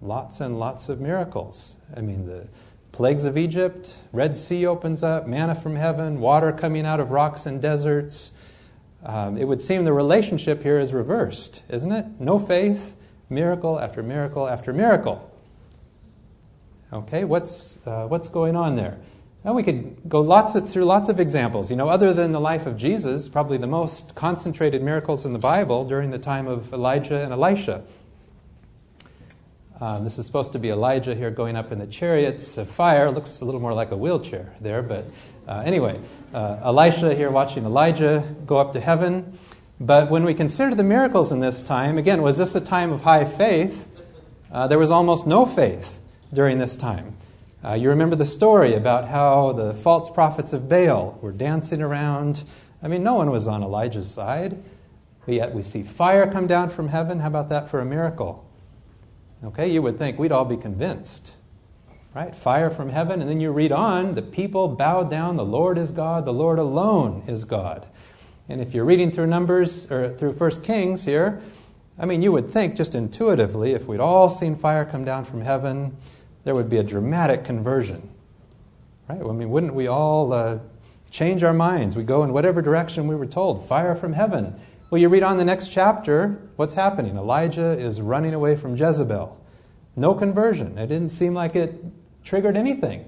Lots 0.02 0.42
and 0.42 0.60
lots 0.60 0.90
of 0.90 1.00
miracles. 1.00 1.78
I 1.96 2.02
mean, 2.02 2.26
the 2.26 2.50
plagues 2.92 3.24
of 3.24 3.38
Egypt, 3.38 3.96
Red 4.12 4.36
Sea 4.36 4.66
opens 4.66 5.04
up, 5.04 5.26
manna 5.26 5.56
from 5.56 5.78
heaven, 5.78 6.20
water 6.20 6.52
coming 6.52 6.86
out 6.86 7.00
of 7.00 7.12
rocks 7.12 7.46
and 7.46 7.62
deserts. 7.62 8.32
Um, 9.06 9.38
it 9.38 9.46
would 9.46 9.62
seem 9.62 9.86
the 9.86 9.94
relationship 9.94 10.62
here 10.62 10.78
is 10.78 10.92
reversed, 10.92 11.64
isn't 11.70 11.94
it? 11.94 12.06
No 12.20 12.40
faith, 12.40 12.98
miracle 13.30 13.80
after 13.80 14.04
miracle 14.04 14.50
after 14.50 14.74
miracle. 14.74 15.32
Okay, 16.92 17.24
what's, 17.24 17.78
uh, 17.86 18.08
what's 18.08 18.28
going 18.28 18.58
on 18.58 18.76
there? 18.76 18.98
And 19.44 19.56
we 19.56 19.64
could 19.64 19.98
go 20.08 20.22
lots 20.22 20.54
of, 20.54 20.70
through 20.70 20.86
lots 20.86 21.10
of 21.10 21.20
examples. 21.20 21.72
You 21.72 21.76
know, 21.76 21.90
other 21.90 22.14
than 22.14 22.32
the 22.32 22.40
life 22.40 22.68
of 22.68 22.78
Jesus, 22.78 23.28
probably 23.28 23.58
the 23.58 23.68
most 23.68 24.14
concentrated 24.14 24.84
miracles 24.84 25.26
in 25.26 25.34
the 25.34 25.40
Bible 25.40 25.84
during 25.84 26.12
the 26.12 26.20
time 26.20 26.48
of 26.48 26.72
Elijah 26.74 27.24
and 27.24 27.34
Elisha. 27.34 27.84
Um, 29.80 30.04
this 30.04 30.20
is 30.20 30.28
supposed 30.28 30.52
to 30.52 30.60
be 30.60 30.70
Elijah 30.70 31.16
here 31.16 31.32
going 31.32 31.56
up 31.56 31.72
in 31.72 31.80
the 31.80 31.88
chariots 31.88 32.56
of 32.58 32.70
fire. 32.70 33.10
Looks 33.10 33.42
a 33.42 33.46
little 33.46 33.60
more 33.60 33.74
like 33.74 33.90
a 33.90 33.98
wheelchair 33.98 34.54
there, 34.62 34.84
but 34.84 35.06
uh, 35.48 35.64
anyway, 35.66 36.00
uh, 36.36 36.60
Elisha 36.62 37.16
here 37.16 37.32
watching 37.32 37.66
Elijah 37.66 38.24
go 38.46 38.58
up 38.58 38.74
to 38.74 38.80
heaven. 38.80 39.40
But 39.80 40.12
when 40.12 40.24
we 40.24 40.36
consider 40.36 40.76
the 40.76 40.84
miracles 40.84 41.32
in 41.32 41.40
this 41.40 41.64
time, 41.64 41.98
again, 41.98 42.22
was 42.22 42.38
this 42.38 42.54
a 42.54 42.62
time 42.62 42.92
of 42.92 43.02
high 43.02 43.26
faith? 43.26 43.88
Uh, 44.52 44.68
there 44.68 44.78
was 44.78 44.92
almost 44.92 45.26
no 45.26 45.48
faith 45.48 46.00
during 46.32 46.60
this 46.60 46.76
time. 46.76 47.16
Uh, 47.64 47.74
you 47.74 47.90
remember 47.90 48.16
the 48.16 48.26
story 48.26 48.74
about 48.74 49.08
how 49.08 49.52
the 49.52 49.74
false 49.74 50.10
prophets 50.10 50.52
of 50.52 50.68
Baal 50.68 51.20
were 51.22 51.32
dancing 51.32 51.82
around. 51.82 52.44
I 52.82 52.88
mean, 52.88 53.04
no 53.04 53.14
one 53.14 53.30
was 53.30 53.48
on 53.48 53.62
Elijah's 53.62 54.10
side. 54.10 54.62
But 55.26 55.36
yet 55.36 55.54
we 55.54 55.62
see 55.62 55.84
fire 55.84 56.32
come 56.32 56.48
down 56.48 56.70
from 56.70 56.88
heaven. 56.88 57.20
How 57.20 57.28
about 57.28 57.50
that 57.50 57.70
for 57.70 57.80
a 57.80 57.86
miracle? 57.86 58.48
Okay, 59.44 59.72
you 59.72 59.82
would 59.82 59.98
think 59.98 60.18
we'd 60.18 60.32
all 60.32 60.46
be 60.46 60.58
convinced. 60.58 61.34
Right? 62.14 62.36
Fire 62.36 62.70
from 62.70 62.90
heaven, 62.90 63.22
and 63.22 63.30
then 63.30 63.40
you 63.40 63.52
read 63.52 63.72
on 63.72 64.14
the 64.14 64.22
people 64.22 64.68
bow 64.68 65.04
down, 65.04 65.38
the 65.38 65.46
Lord 65.46 65.78
is 65.78 65.92
God, 65.92 66.26
the 66.26 66.34
Lord 66.34 66.60
alone 66.60 67.24
is 67.26 67.46
God. 67.46 67.86
And 68.50 68.60
if 68.60 68.74
you're 68.74 68.84
reading 68.84 69.12
through 69.12 69.28
Numbers 69.28 69.90
or 69.90 70.14
through 70.18 70.34
First 70.34 70.62
Kings 70.62 71.06
here, 71.06 71.42
I 71.98 72.06
mean, 72.06 72.22
you 72.22 72.32
would 72.34 72.52
think 72.52 72.76
just 72.76 72.96
intuitively, 72.96 73.72
if 73.72 73.86
we'd 73.86 74.02
all 74.02 74.28
seen 74.28 74.56
fire 74.56 74.84
come 74.84 75.06
down 75.06 75.24
from 75.24 75.42
heaven, 75.42 75.96
there 76.44 76.56
would 76.56 76.70
be 76.70 76.78
a 76.78 76.84
dramatic 76.84 77.44
conversion. 77.44 78.10
Right? 79.08 79.22
I 79.22 79.32
mean, 79.32 79.50
wouldn't 79.50 79.74
we 79.74 79.88
all 79.88 80.34
uh, 80.34 80.60
change 81.10 81.44
our 81.44 81.54
minds? 81.54 81.96
We 81.96 82.04
go 82.04 82.24
in 82.24 82.34
whatever 82.34 82.62
direction 82.62 83.08
we 83.08 83.16
were 83.16 83.26
told 83.26 83.68
fire 83.68 83.96
from 83.96 84.14
heaven. 84.14 84.60
Well, 84.90 85.02
you 85.02 85.10
read 85.10 85.24
on 85.24 85.38
the 85.38 85.46
next 85.46 85.70
chapter, 85.70 86.42
what's 86.58 86.76
happening? 86.76 87.16
Elijah 87.16 87.72
is 87.72 88.02
running 88.02 88.34
away 88.34 88.56
from 88.56 88.76
Jezebel. 88.76 89.42
No 89.96 90.14
conversion. 90.14 90.78
It 90.78 90.88
didn't 90.88 91.10
seem 91.10 91.34
like 91.34 91.56
it 91.56 91.84
triggered 92.24 92.58
anything. 92.58 93.06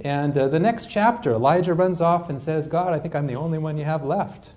And 0.00 0.36
uh, 0.36 0.48
the 0.48 0.58
next 0.58 0.86
chapter, 0.86 1.32
Elijah 1.32 1.74
runs 1.74 2.00
off 2.00 2.30
and 2.30 2.40
says, 2.40 2.66
God, 2.66 2.92
I 2.92 2.98
think 2.98 3.14
I'm 3.14 3.26
the 3.26 3.34
only 3.34 3.58
one 3.58 3.76
you 3.76 3.84
have 3.84 4.04
left, 4.04 4.52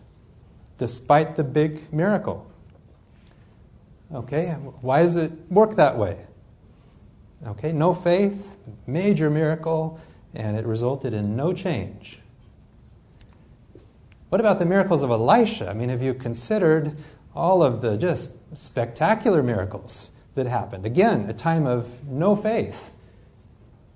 despite 0.78 1.36
the 1.36 1.44
big 1.44 1.92
miracle. 1.92 2.48
Okay, 4.14 4.50
why 4.82 5.02
does 5.02 5.16
it 5.16 5.32
work 5.50 5.78
that 5.78 5.98
way? 5.98 6.26
Okay, 7.46 7.72
no 7.72 7.94
faith, 7.94 8.58
major 8.86 9.30
miracle, 9.30 10.00
and 10.36 10.56
it 10.56 10.66
resulted 10.66 11.14
in 11.14 11.36
no 11.36 11.54
change. 11.54 12.20
What 14.30 14.40
about 14.40 14.60
the 14.60 14.66
miracles 14.66 15.02
of 15.02 15.10
Elisha? 15.10 15.70
I 15.70 15.74
mean, 15.74 15.90
have 15.90 16.04
you 16.04 16.14
considered 16.14 16.96
all 17.36 17.64
of 17.64 17.82
the 17.82 17.98
just 17.98 18.32
spectacular 18.54 19.42
miracles 19.42 20.12
that 20.36 20.46
happened? 20.46 20.86
Again, 20.86 21.26
a 21.30 21.34
time 21.34 21.66
of 21.66 22.08
no 22.08 22.36
faith. 22.36 22.92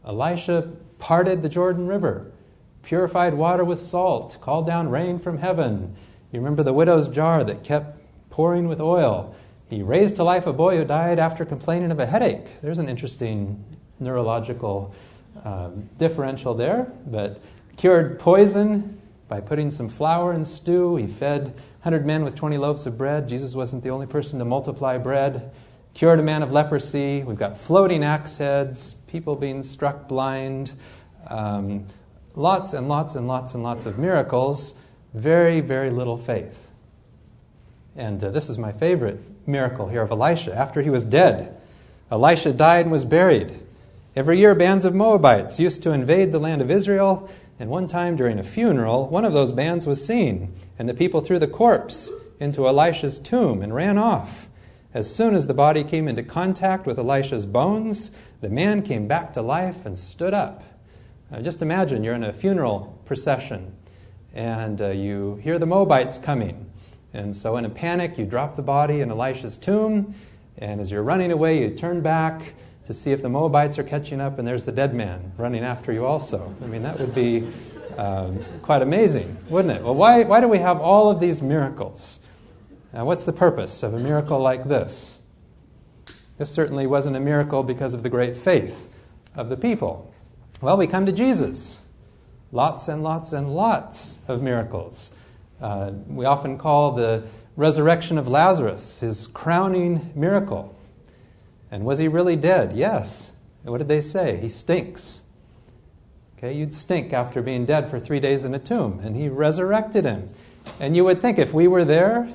Elisha 0.06 0.72
parted 1.00 1.42
the 1.42 1.50
Jordan 1.50 1.88
River, 1.88 2.32
purified 2.84 3.36
water 3.36 3.64
with 3.64 3.80
salt, 3.80 4.38
called 4.42 4.68
down 4.68 4.90
rain 4.90 5.20
from 5.20 5.38
heaven. 5.38 5.96
You 6.32 6.40
remember 6.40 6.64
the 6.64 6.74
widow's 6.74 7.08
jar 7.08 7.44
that 7.44 7.64
kept 7.64 7.98
pouring 8.30 8.68
with 8.68 8.82
oil. 8.82 9.36
He 9.70 9.82
raised 9.82 10.18
to 10.18 10.24
life 10.24 10.46
a 10.46 10.54
boy 10.54 10.78
who 10.78 10.86
died 10.86 11.20
after 11.20 11.44
complaining 11.44 11.92
of 11.92 12.00
a 12.00 12.06
headache. 12.06 12.62
There's 12.62 12.80
an 12.80 12.88
interesting 12.88 13.64
neurological 14.00 14.94
um, 15.44 15.90
differential 15.98 16.54
there, 16.54 16.92
but 17.08 17.42
cured 17.78 18.20
poison 18.20 19.02
by 19.28 19.42
putting 19.42 19.72
some 19.72 19.90
flour 19.90 20.34
in 20.34 20.46
stew, 20.46 20.98
he 20.98 21.08
fed 21.08 21.46
100 21.82 22.06
men 22.06 22.24
with 22.24 22.36
20 22.36 22.58
loaves 22.58 22.86
of 22.86 22.98
bread. 22.98 23.28
Jesus 23.28 23.56
wasn't 23.56 23.84
the 23.84 23.90
only 23.90 24.06
person 24.06 24.38
to 24.40 24.46
multiply 24.46 24.98
bread. 24.98 25.52
Cured 25.96 26.20
a 26.20 26.24
man 26.24 26.44
of 26.44 26.52
leprosy. 26.52 27.24
We've 27.24 27.38
got 27.38 27.58
floating 27.58 28.04
axe 28.04 28.38
heads, 28.38 28.96
people 29.08 29.36
being 29.36 29.64
struck 29.64 30.08
blind. 30.08 30.74
Um, 31.28 31.86
lots 32.36 32.74
and 32.74 32.88
lots 32.88 33.16
and 33.16 33.28
lots 33.28 33.56
and 33.56 33.64
lots 33.64 33.88
of 33.88 33.98
miracles. 33.98 34.76
Very, 35.16 35.62
very 35.62 35.90
little 35.90 36.18
faith. 36.18 36.70
And 37.96 38.24
uh, 38.24 38.30
this 38.30 38.50
is 38.50 38.58
my 38.60 38.72
favorite 38.72 39.24
miracle 39.48 39.90
here 39.90 40.02
of 40.02 40.12
Elisha. 40.12 40.56
After 40.56 40.82
he 40.82 40.90
was 40.90 41.06
dead, 41.06 41.56
Elisha 42.12 42.54
died 42.54 42.86
and 42.86 42.92
was 42.92 43.06
buried. 43.06 43.60
Every 44.16 44.40
year, 44.40 44.56
bands 44.56 44.86
of 44.86 44.96
Moabites 44.96 45.60
used 45.60 45.84
to 45.84 45.92
invade 45.92 46.32
the 46.32 46.40
land 46.40 46.62
of 46.62 46.72
Israel 46.72 47.30
and 47.60 47.70
one 47.70 47.88
time 47.88 48.16
during 48.16 48.38
a 48.38 48.44
funeral, 48.44 49.08
one 49.08 49.24
of 49.24 49.34
those 49.34 49.54
bands 49.54 49.88
was 49.88 50.06
seen, 50.06 50.54
and 50.78 50.90
the 50.90 50.94
people 50.94 51.22
threw 51.22 51.40
the 51.40 51.48
corpse 51.48 52.12
into 52.40 52.68
Elisha's 52.68 53.18
tomb 53.18 53.62
and 53.62 53.74
ran 53.74 53.98
off. 53.98 54.50
As 54.94 55.14
soon 55.14 55.36
as 55.36 55.48
the 55.48 55.54
body 55.54 55.84
came 55.84 56.08
into 56.08 56.24
contact 56.24 56.86
with 56.86 57.00
Elisha's 57.00 57.46
bones, 57.46 58.12
the 58.42 58.50
man 58.50 58.82
came 58.82 59.08
back 59.08 59.34
to 59.34 59.42
life 59.42 59.86
and 59.86 59.98
stood 59.98 60.34
up. 60.34 60.64
Now, 61.32 61.42
just 61.42 61.62
imagine 61.62 62.04
you're 62.04 62.14
in 62.14 62.24
a 62.24 62.34
funeral 62.34 63.00
procession 63.06 63.74
and 64.34 64.82
uh, 64.82 64.90
you 64.90 65.40
hear 65.42 65.58
the 65.58 65.66
Moabites 65.66 66.18
coming. 66.18 66.65
And 67.16 67.34
so, 67.34 67.56
in 67.56 67.64
a 67.64 67.70
panic, 67.70 68.18
you 68.18 68.26
drop 68.26 68.58
the 68.58 68.62
body 68.62 69.00
in 69.00 69.10
Elisha's 69.10 69.58
tomb, 69.58 70.14
and 70.58 70.82
as 70.82 70.92
you're 70.92 71.02
running 71.02 71.32
away, 71.32 71.62
you 71.62 71.70
turn 71.70 72.02
back 72.02 72.54
to 72.88 72.94
see 72.94 73.14
if 73.14 73.22
the 73.22 73.30
Moabites 73.30 73.80
are 73.80 73.84
catching 73.84 74.20
up, 74.20 74.38
and 74.38 74.46
there's 74.46 74.66
the 74.66 74.74
dead 74.74 74.94
man 74.94 75.32
running 75.38 75.64
after 75.64 75.94
you 75.94 76.06
also. 76.06 76.54
I 76.62 76.68
mean, 76.68 76.84
that 76.84 77.00
would 77.00 77.16
be 77.16 77.48
um, 77.98 78.44
quite 78.62 78.82
amazing, 78.82 79.38
wouldn't 79.48 79.74
it? 79.74 79.82
Well, 79.82 79.96
why, 79.96 80.26
why 80.26 80.42
do 80.42 80.50
we 80.50 80.60
have 80.60 80.82
all 80.82 81.10
of 81.10 81.22
these 81.22 81.42
miracles? 81.42 82.20
Now, 82.92 83.06
what's 83.06 83.26
the 83.26 83.34
purpose 83.34 83.82
of 83.82 83.94
a 83.94 84.00
miracle 84.00 84.40
like 84.40 84.66
this? 84.66 85.16
This 86.38 86.52
certainly 86.52 86.86
wasn't 86.86 87.16
a 87.16 87.22
miracle 87.22 87.64
because 87.64 87.94
of 87.94 88.04
the 88.04 88.10
great 88.10 88.36
faith 88.36 88.90
of 89.36 89.48
the 89.48 89.56
people. 89.56 90.14
Well, 90.60 90.76
we 90.76 90.86
come 90.86 91.06
to 91.06 91.14
Jesus. 91.14 91.80
Lots 92.52 92.90
and 92.90 93.04
lots 93.04 93.32
and 93.32 93.56
lots 93.56 94.20
of 94.28 94.42
miracles. 94.42 95.14
Uh, 95.66 95.92
we 96.06 96.26
often 96.26 96.60
call 96.60 96.92
the 96.92 97.24
resurrection 97.56 98.20
of 98.20 98.28
Lazarus 98.28 99.00
his 99.00 99.26
crowning 99.26 100.12
miracle. 100.14 100.78
And 101.72 101.84
was 101.86 101.98
he 101.98 102.08
really 102.08 102.36
dead? 102.36 102.74
Yes. 102.74 103.32
And 103.64 103.72
what 103.72 103.80
did 103.80 103.88
they 103.88 104.02
say? 104.02 104.38
He 104.38 104.48
stinks. 104.48 105.22
Okay, 106.38 106.54
you'd 106.54 106.76
stink 106.76 107.14
after 107.14 107.42
being 107.42 107.66
dead 107.66 107.90
for 107.90 108.00
three 108.00 108.20
days 108.20 108.46
in 108.46 108.54
a 108.54 108.60
tomb. 108.60 109.00
And 109.04 109.16
he 109.16 109.28
resurrected 109.28 110.06
him. 110.06 110.30
And 110.80 110.96
you 110.96 111.04
would 111.04 111.20
think 111.20 111.40
if 111.40 111.52
we 111.52 111.68
were 111.68 111.84
there, 111.84 112.30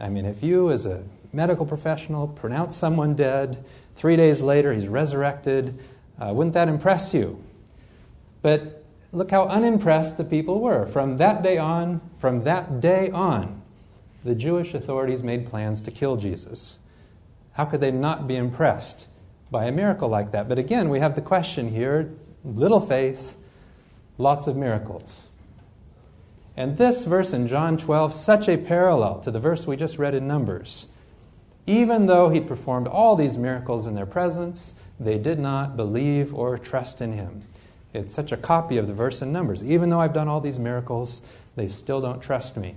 I 0.00 0.08
mean, 0.08 0.24
if 0.24 0.42
you, 0.42 0.70
as 0.70 0.86
a 0.86 1.02
medical 1.34 1.66
professional, 1.66 2.28
pronounce 2.28 2.78
someone 2.78 3.14
dead, 3.14 3.62
three 3.94 4.16
days 4.16 4.40
later 4.40 4.72
he's 4.72 4.88
resurrected, 4.88 5.78
uh, 6.18 6.32
wouldn't 6.32 6.54
that 6.54 6.68
impress 6.68 7.12
you? 7.12 7.44
But 8.40 8.83
look 9.14 9.30
how 9.30 9.46
unimpressed 9.46 10.16
the 10.16 10.24
people 10.24 10.60
were. 10.60 10.86
From 10.86 11.16
that 11.18 11.42
day 11.42 11.56
on, 11.56 12.00
from 12.18 12.44
that 12.44 12.80
day 12.80 13.10
on, 13.10 13.62
the 14.24 14.34
Jewish 14.34 14.74
authorities 14.74 15.22
made 15.22 15.46
plans 15.46 15.80
to 15.82 15.90
kill 15.90 16.16
Jesus. 16.16 16.78
How 17.52 17.64
could 17.64 17.80
they 17.80 17.92
not 17.92 18.26
be 18.26 18.36
impressed 18.36 19.06
by 19.50 19.66
a 19.66 19.72
miracle 19.72 20.08
like 20.08 20.32
that? 20.32 20.48
But 20.48 20.58
again, 20.58 20.88
we 20.88 20.98
have 20.98 21.14
the 21.14 21.22
question 21.22 21.70
here 21.70 22.12
little 22.44 22.80
faith, 22.80 23.36
lots 24.18 24.46
of 24.46 24.56
miracles. 24.56 25.24
And 26.56 26.76
this 26.76 27.04
verse 27.04 27.32
in 27.32 27.46
John 27.46 27.76
12, 27.78 28.12
such 28.12 28.48
a 28.48 28.56
parallel 28.56 29.20
to 29.20 29.30
the 29.30 29.40
verse 29.40 29.66
we 29.66 29.76
just 29.76 29.98
read 29.98 30.14
in 30.14 30.26
Numbers. 30.28 30.88
Even 31.66 32.06
though 32.06 32.28
he 32.28 32.40
performed 32.40 32.86
all 32.86 33.16
these 33.16 33.38
miracles 33.38 33.86
in 33.86 33.94
their 33.94 34.06
presence, 34.06 34.74
they 35.00 35.18
did 35.18 35.38
not 35.38 35.76
believe 35.76 36.34
or 36.34 36.58
trust 36.58 37.00
in 37.00 37.12
him. 37.12 37.42
It's 37.94 38.12
such 38.12 38.32
a 38.32 38.36
copy 38.36 38.76
of 38.76 38.88
the 38.88 38.92
verse 38.92 39.22
in 39.22 39.32
Numbers. 39.32 39.62
Even 39.62 39.88
though 39.88 40.00
I've 40.00 40.12
done 40.12 40.26
all 40.26 40.40
these 40.40 40.58
miracles, 40.58 41.22
they 41.54 41.68
still 41.68 42.00
don't 42.00 42.20
trust 42.20 42.56
me. 42.56 42.74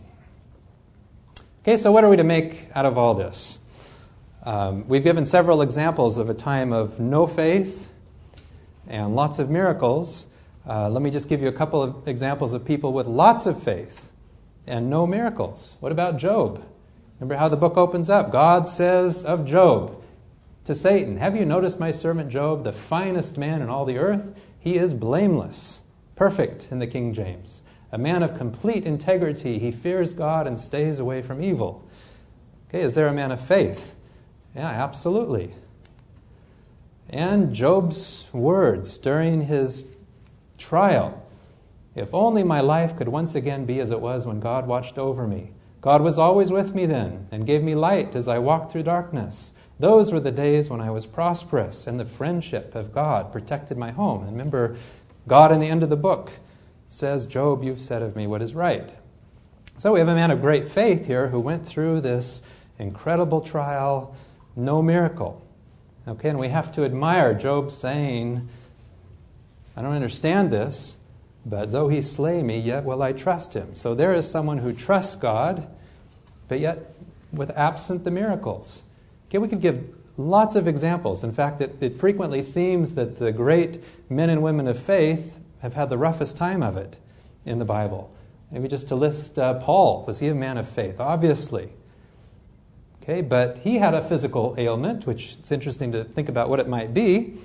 Okay, 1.64 1.76
so 1.76 1.92
what 1.92 2.04
are 2.04 2.10
we 2.10 2.18
to 2.18 2.24
make 2.24 2.68
out 2.76 2.86
of 2.86 2.98
all 2.98 3.16
this? 3.16 3.58
Um, 4.44 4.88
we've 4.88 5.04
given 5.04 5.26
several 5.26 5.62
examples 5.62 6.18
of 6.18 6.30
a 6.30 6.34
time 6.34 6.72
of 6.72 7.00
no 7.00 7.26
faith 7.28 7.92
and 8.88 9.16
lots 9.16 9.40
of 9.40 9.50
miracles. 9.50 10.28
Uh, 10.66 10.88
let 10.88 11.02
me 11.02 11.10
just 11.10 11.28
give 11.28 11.42
you 11.42 11.48
a 11.48 11.54
couple 11.54 11.82
of 11.82 12.08
examples 12.08 12.54
of 12.54 12.64
people 12.64 12.94
with 12.94 13.08
lots 13.08 13.48
of 13.48 13.62
faith 13.62 14.10
and 14.68 14.90
no 14.90 15.08
miracles. 15.08 15.76
What 15.80 15.92
about 15.92 16.18
Job? 16.18 16.64
Remember 17.20 17.36
how 17.36 17.50
the 17.50 17.58
book 17.58 17.76
opens 17.76 18.10
up? 18.10 18.32
God 18.32 18.70
says 18.70 19.26
of 19.26 19.46
Job 19.46 20.02
to 20.66 20.76
Satan, 20.76 21.18
Have 21.18 21.36
you 21.36 21.46
noticed 21.46 21.80
my 21.80 21.92
servant 21.92 22.30
Job, 22.30 22.64
the 22.64 22.74
finest 22.74 23.38
man 23.38 23.62
in 23.62 23.70
all 23.70 23.86
the 23.86 23.98
earth? 23.98 24.38
He 24.60 24.78
is 24.78 24.94
blameless, 24.94 25.82
perfect 26.16 26.68
in 26.72 26.80
the 26.80 26.88
King 26.88 27.14
James, 27.14 27.62
a 27.92 27.98
man 27.98 28.24
of 28.24 28.38
complete 28.38 28.86
integrity. 28.86 29.60
He 29.60 29.72
fears 29.72 30.14
God 30.14 30.48
and 30.48 30.60
stays 30.60 31.00
away 31.00 31.22
from 31.22 31.42
evil. 31.42 31.88
Okay, 32.70 32.82
is 32.82 32.96
there 32.96 33.08
a 33.08 33.14
man 33.14 33.32
of 33.32 33.40
faith? 33.40 33.96
Yeah, 34.56 34.68
absolutely. 34.68 35.54
And 37.10 37.54
Job's 37.54 38.26
words 38.34 38.98
during 38.98 39.44
his 39.44 39.86
trial 40.58 41.24
if 41.98 42.14
only 42.14 42.44
my 42.44 42.62
life 42.62 42.96
could 42.96 43.08
once 43.08 43.34
again 43.34 43.66
be 43.66 43.80
as 43.80 43.90
it 43.90 44.00
was 44.00 44.24
when 44.24 44.40
God 44.40 44.68
watched 44.68 45.00
over 45.00 45.28
me. 45.28 45.50
God 45.82 46.04
was 46.04 46.20
always 46.20 46.52
with 46.52 46.76
me 46.76 46.86
then 46.86 47.28
and 47.32 47.48
gave 47.48 47.64
me 47.64 47.74
light 47.74 48.16
as 48.16 48.28
I 48.28 48.38
walked 48.38 48.72
through 48.72 48.84
darkness. 48.84 49.52
Those 49.80 50.12
were 50.12 50.20
the 50.20 50.32
days 50.32 50.70
when 50.70 50.82
I 50.82 50.90
was 50.90 51.06
prosperous 51.06 51.86
and 51.86 52.00
the 52.00 52.06
friendship 52.06 52.74
of 52.74 52.94
God 52.94 53.32
protected 53.32 53.78
my 53.78 53.92
home. 53.92 54.24
And 54.24 54.32
remember, 54.32 54.76
God 55.28 55.52
in 55.52 55.60
the 55.60 55.68
end 55.68 55.84
of 55.84 55.90
the 55.90 55.98
book 55.98 56.32
says, 56.88 57.26
Job, 57.26 57.64
you've 57.64 57.82
said 57.82 58.02
of 58.02 58.16
me 58.16 58.26
what 58.26 58.42
is 58.42 58.56
right. 58.56 58.90
So 59.78 59.94
we 59.94 60.00
have 60.00 60.08
a 60.08 60.16
man 60.16 60.32
of 60.32 60.42
great 60.42 60.68
faith 60.68 61.06
here 61.06 61.28
who 61.28 61.40
went 61.40 61.68
through 61.68 62.02
this 62.02 62.42
incredible 62.80 63.42
trial, 63.42 64.16
no 64.56 64.82
miracle. 64.82 65.46
Okay, 66.08 66.30
and 66.30 66.40
we 66.40 66.48
have 66.48 66.72
to 66.72 66.86
admire 66.86 67.34
Job 67.34 67.70
saying, 67.70 68.48
I 69.76 69.82
don't 69.84 69.94
understand 69.94 70.52
this, 70.52 70.98
but 71.46 71.72
though 71.72 71.90
he 71.90 72.02
slay 72.02 72.42
me, 72.42 72.60
yet 72.60 72.84
will 72.84 73.04
I 73.04 73.12
trust 73.12 73.54
him. 73.54 73.76
So 73.76 73.94
there 73.94 74.14
is 74.14 74.30
someone 74.30 74.58
who 74.58 74.74
trusts 74.74 75.16
God, 75.16 75.68
but 76.48 76.60
yet 76.60 76.94
with 77.32 77.52
absent 77.52 78.04
the 78.04 78.12
miracles. 78.12 78.82
Okay, 79.28 79.38
we 79.38 79.48
could 79.48 79.62
give 79.62 79.96
lots 80.18 80.56
of 80.56 80.68
examples. 80.68 81.24
In 81.24 81.32
fact, 81.32 81.62
it, 81.62 81.76
it 81.82 81.96
frequently 81.96 82.42
seems 82.42 82.94
that 82.94 83.20
the 83.20 83.32
great 83.32 83.84
men 84.10 84.30
and 84.30 84.42
women 84.42 84.68
of 84.68 84.78
faith 84.80 85.40
have 85.62 85.74
had 85.74 85.90
the 85.90 85.98
roughest 85.98 86.38
time 86.38 86.64
of 86.64 86.78
it 86.78 86.98
in 87.46 87.60
the 87.60 87.66
Bible. 87.66 88.14
Maybe 88.52 88.68
just 88.68 88.88
to 88.90 88.96
list 88.96 89.38
uh, 89.38 89.56
Paul. 89.56 90.06
Was 90.06 90.20
he 90.20 90.28
a 90.28 90.36
man 90.36 90.58
of 90.58 90.68
faith? 90.68 91.00
Obviously. 91.00 91.70
Okay, 93.04 93.22
but 93.22 93.60
he 93.60 93.78
had 93.78 93.94
a 93.94 94.02
physical 94.02 94.56
ailment, 94.58 95.06
which 95.06 95.36
it's 95.40 95.52
interesting 95.52 95.92
to 95.94 96.04
think 96.04 96.30
about 96.30 96.50
what 96.50 96.60
it 96.60 96.68
might 96.68 96.94
be. 96.94 97.36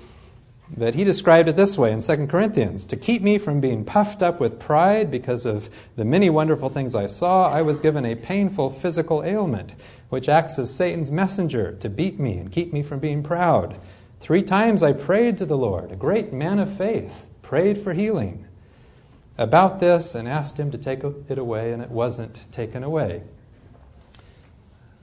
But 0.75 0.95
he 0.95 1.03
described 1.03 1.49
it 1.49 1.55
this 1.55 1.77
way 1.77 1.91
in 1.91 2.01
2 2.01 2.27
Corinthians 2.27 2.85
To 2.85 2.95
keep 2.95 3.21
me 3.21 3.37
from 3.37 3.59
being 3.59 3.85
puffed 3.85 4.23
up 4.23 4.39
with 4.39 4.59
pride 4.59 5.11
because 5.11 5.45
of 5.45 5.69
the 5.95 6.05
many 6.05 6.29
wonderful 6.29 6.69
things 6.69 6.95
I 6.95 7.05
saw, 7.05 7.49
I 7.49 7.61
was 7.61 7.79
given 7.79 8.05
a 8.05 8.15
painful 8.15 8.71
physical 8.71 9.23
ailment, 9.23 9.73
which 10.13 10.29
acts 10.29 10.59
as 10.59 10.71
Satan's 10.71 11.09
messenger 11.09 11.71
to 11.71 11.89
beat 11.89 12.19
me 12.19 12.37
and 12.37 12.51
keep 12.51 12.71
me 12.71 12.83
from 12.83 12.99
being 12.99 13.23
proud. 13.23 13.75
Three 14.19 14.43
times 14.43 14.83
I 14.83 14.93
prayed 14.93 15.39
to 15.39 15.45
the 15.47 15.57
Lord, 15.57 15.91
a 15.91 15.95
great 15.95 16.31
man 16.31 16.59
of 16.59 16.71
faith, 16.71 17.27
prayed 17.41 17.79
for 17.79 17.93
healing 17.93 18.45
about 19.39 19.79
this 19.79 20.13
and 20.13 20.27
asked 20.27 20.59
him 20.59 20.69
to 20.69 20.77
take 20.77 21.03
it 21.03 21.39
away, 21.39 21.73
and 21.73 21.81
it 21.81 21.89
wasn't 21.89 22.43
taken 22.51 22.83
away. 22.83 23.23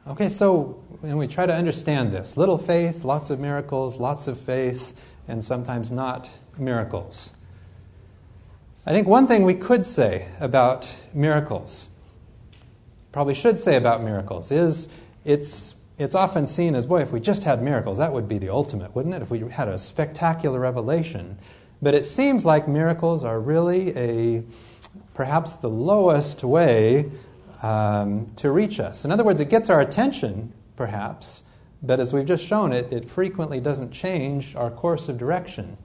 Okay, 0.06 0.28
so 0.28 0.80
when 1.00 1.16
we 1.16 1.26
try 1.26 1.44
to 1.44 1.54
understand 1.54 2.12
this 2.12 2.36
little 2.36 2.56
faith, 2.56 3.04
lots 3.04 3.30
of 3.30 3.40
miracles, 3.40 3.98
lots 3.98 4.28
of 4.28 4.38
faith, 4.38 4.94
and 5.26 5.44
sometimes 5.44 5.90
not 5.90 6.30
miracles. 6.56 7.32
I 8.86 8.92
think 8.92 9.08
one 9.08 9.26
thing 9.26 9.42
we 9.42 9.56
could 9.56 9.84
say 9.84 10.28
about 10.38 10.88
miracles, 11.12 11.88
probably 13.12 13.34
should 13.34 13.58
say 13.58 13.76
about 13.76 14.02
miracles, 14.02 14.50
is 14.50 14.88
it's, 15.24 15.74
it's 15.98 16.14
often 16.14 16.46
seen 16.46 16.74
as, 16.74 16.86
boy, 16.86 17.00
if 17.00 17.12
we 17.12 17.20
just 17.20 17.44
had 17.44 17.62
miracles, 17.62 17.98
that 17.98 18.12
would 18.12 18.28
be 18.28 18.38
the 18.38 18.48
ultimate, 18.48 18.94
wouldn't 18.94 19.14
it? 19.14 19.22
If 19.22 19.30
we 19.30 19.40
had 19.40 19.68
a 19.68 19.78
spectacular 19.78 20.60
revelation. 20.60 21.38
But 21.82 21.94
it 21.94 22.04
seems 22.04 22.44
like 22.44 22.68
miracles 22.68 23.24
are 23.24 23.40
really 23.40 23.96
a 23.96 24.42
perhaps 25.14 25.54
the 25.54 25.68
lowest 25.68 26.44
way 26.44 27.10
um, 27.62 28.30
to 28.36 28.50
reach 28.50 28.80
us. 28.80 29.04
In 29.04 29.12
other 29.12 29.24
words, 29.24 29.40
it 29.40 29.50
gets 29.50 29.68
our 29.70 29.80
attention, 29.80 30.52
perhaps, 30.76 31.42
but 31.82 32.00
as 32.00 32.12
we've 32.12 32.26
just 32.26 32.44
shown, 32.46 32.72
it, 32.72 32.92
it 32.92 33.04
frequently 33.04 33.60
doesn't 33.60 33.90
change 33.90 34.54
our 34.54 34.70
course 34.70 35.08
of 35.08 35.18
direction. 35.18 35.76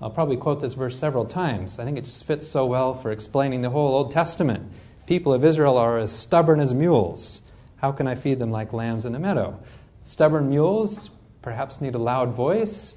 I'll 0.00 0.10
probably 0.10 0.36
quote 0.36 0.62
this 0.62 0.74
verse 0.74 0.98
several 0.98 1.26
times. 1.26 1.78
I 1.78 1.84
think 1.84 1.98
it 1.98 2.04
just 2.04 2.24
fits 2.24 2.48
so 2.48 2.66
well 2.66 2.94
for 2.94 3.10
explaining 3.10 3.60
the 3.60 3.70
whole 3.70 3.94
Old 3.94 4.10
Testament. 4.10 4.70
People 5.10 5.34
of 5.34 5.44
Israel 5.44 5.76
are 5.76 5.98
as 5.98 6.12
stubborn 6.12 6.60
as 6.60 6.72
mules. 6.72 7.42
How 7.78 7.90
can 7.90 8.06
I 8.06 8.14
feed 8.14 8.38
them 8.38 8.52
like 8.52 8.72
lambs 8.72 9.04
in 9.04 9.16
a 9.16 9.18
meadow? 9.18 9.58
Stubborn 10.04 10.48
mules 10.48 11.10
perhaps 11.42 11.80
need 11.80 11.96
a 11.96 11.98
loud 11.98 12.32
voice 12.32 12.94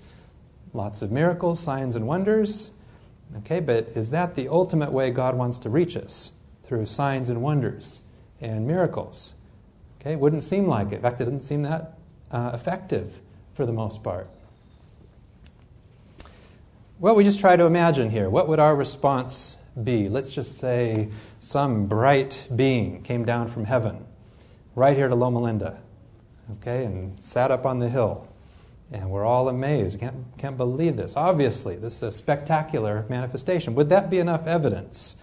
lots 0.73 1.01
of 1.01 1.11
miracles, 1.11 1.59
signs, 1.59 1.95
and 1.95 2.05
wonders. 2.05 2.69
Okay, 3.37 3.59
but 3.59 3.87
is 3.95 4.11
that 4.11 4.35
the 4.35 4.47
ultimate 4.47 4.91
way 4.91 5.09
God 5.09 5.35
wants 5.35 5.57
to 5.57 5.71
reach 5.71 5.97
us? 5.97 6.33
Through 6.65 6.85
signs 6.85 7.29
and 7.29 7.41
wonders 7.41 8.01
and 8.39 8.67
miracles? 8.67 9.33
Okay, 9.99 10.11
it 10.11 10.19
wouldn't 10.19 10.43
seem 10.43 10.67
like 10.67 10.91
it. 10.91 10.97
In 10.97 11.01
fact, 11.01 11.19
it 11.19 11.23
doesn't 11.23 11.41
seem 11.41 11.63
that 11.63 11.97
uh, 12.29 12.51
effective 12.53 13.21
for 13.55 13.65
the 13.65 13.73
most 13.73 14.03
part. 14.03 14.29
Well, 16.99 17.15
we 17.15 17.23
just 17.23 17.39
try 17.39 17.55
to 17.55 17.65
imagine 17.65 18.11
here. 18.11 18.29
What 18.29 18.47
would 18.47 18.59
our 18.59 18.75
response 18.75 19.57
be? 19.81 20.09
Let's 20.09 20.31
just 20.31 20.57
say 20.57 21.09
some 21.39 21.87
bright 21.87 22.47
being 22.55 23.01
came 23.01 23.25
down 23.25 23.47
from 23.47 23.65
heaven 23.65 24.05
right 24.75 24.95
here 24.95 25.07
to 25.07 25.15
Loma 25.15 25.39
Linda, 25.39 25.81
okay, 26.53 26.85
and 26.85 27.21
sat 27.23 27.51
up 27.51 27.65
on 27.65 27.79
the 27.79 27.89
hill 27.89 28.27
and 28.93 29.09
we're 29.09 29.25
all 29.25 29.49
amazed. 29.49 29.95
We 29.95 29.99
can't, 29.99 30.37
can't 30.37 30.55
believe 30.55 30.97
this. 30.97 31.17
Obviously, 31.17 31.75
this 31.75 31.97
is 31.97 32.03
a 32.03 32.11
spectacular 32.11 33.05
manifestation. 33.09 33.73
Would 33.75 33.89
that 33.89 34.09
be 34.09 34.19
enough 34.19 34.45
evidence 34.45 35.15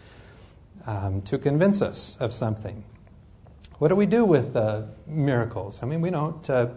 um, 0.86 1.22
to 1.22 1.38
convince 1.38 1.80
us 1.80 2.16
of 2.18 2.34
something? 2.34 2.84
What 3.78 3.88
do 3.88 3.94
we 3.94 4.06
do 4.06 4.24
with 4.24 4.56
uh, 4.56 4.82
miracles? 5.06 5.82
I 5.82 5.86
mean, 5.86 6.00
we 6.00 6.10
don't. 6.10 6.48
Uh, 6.50 6.70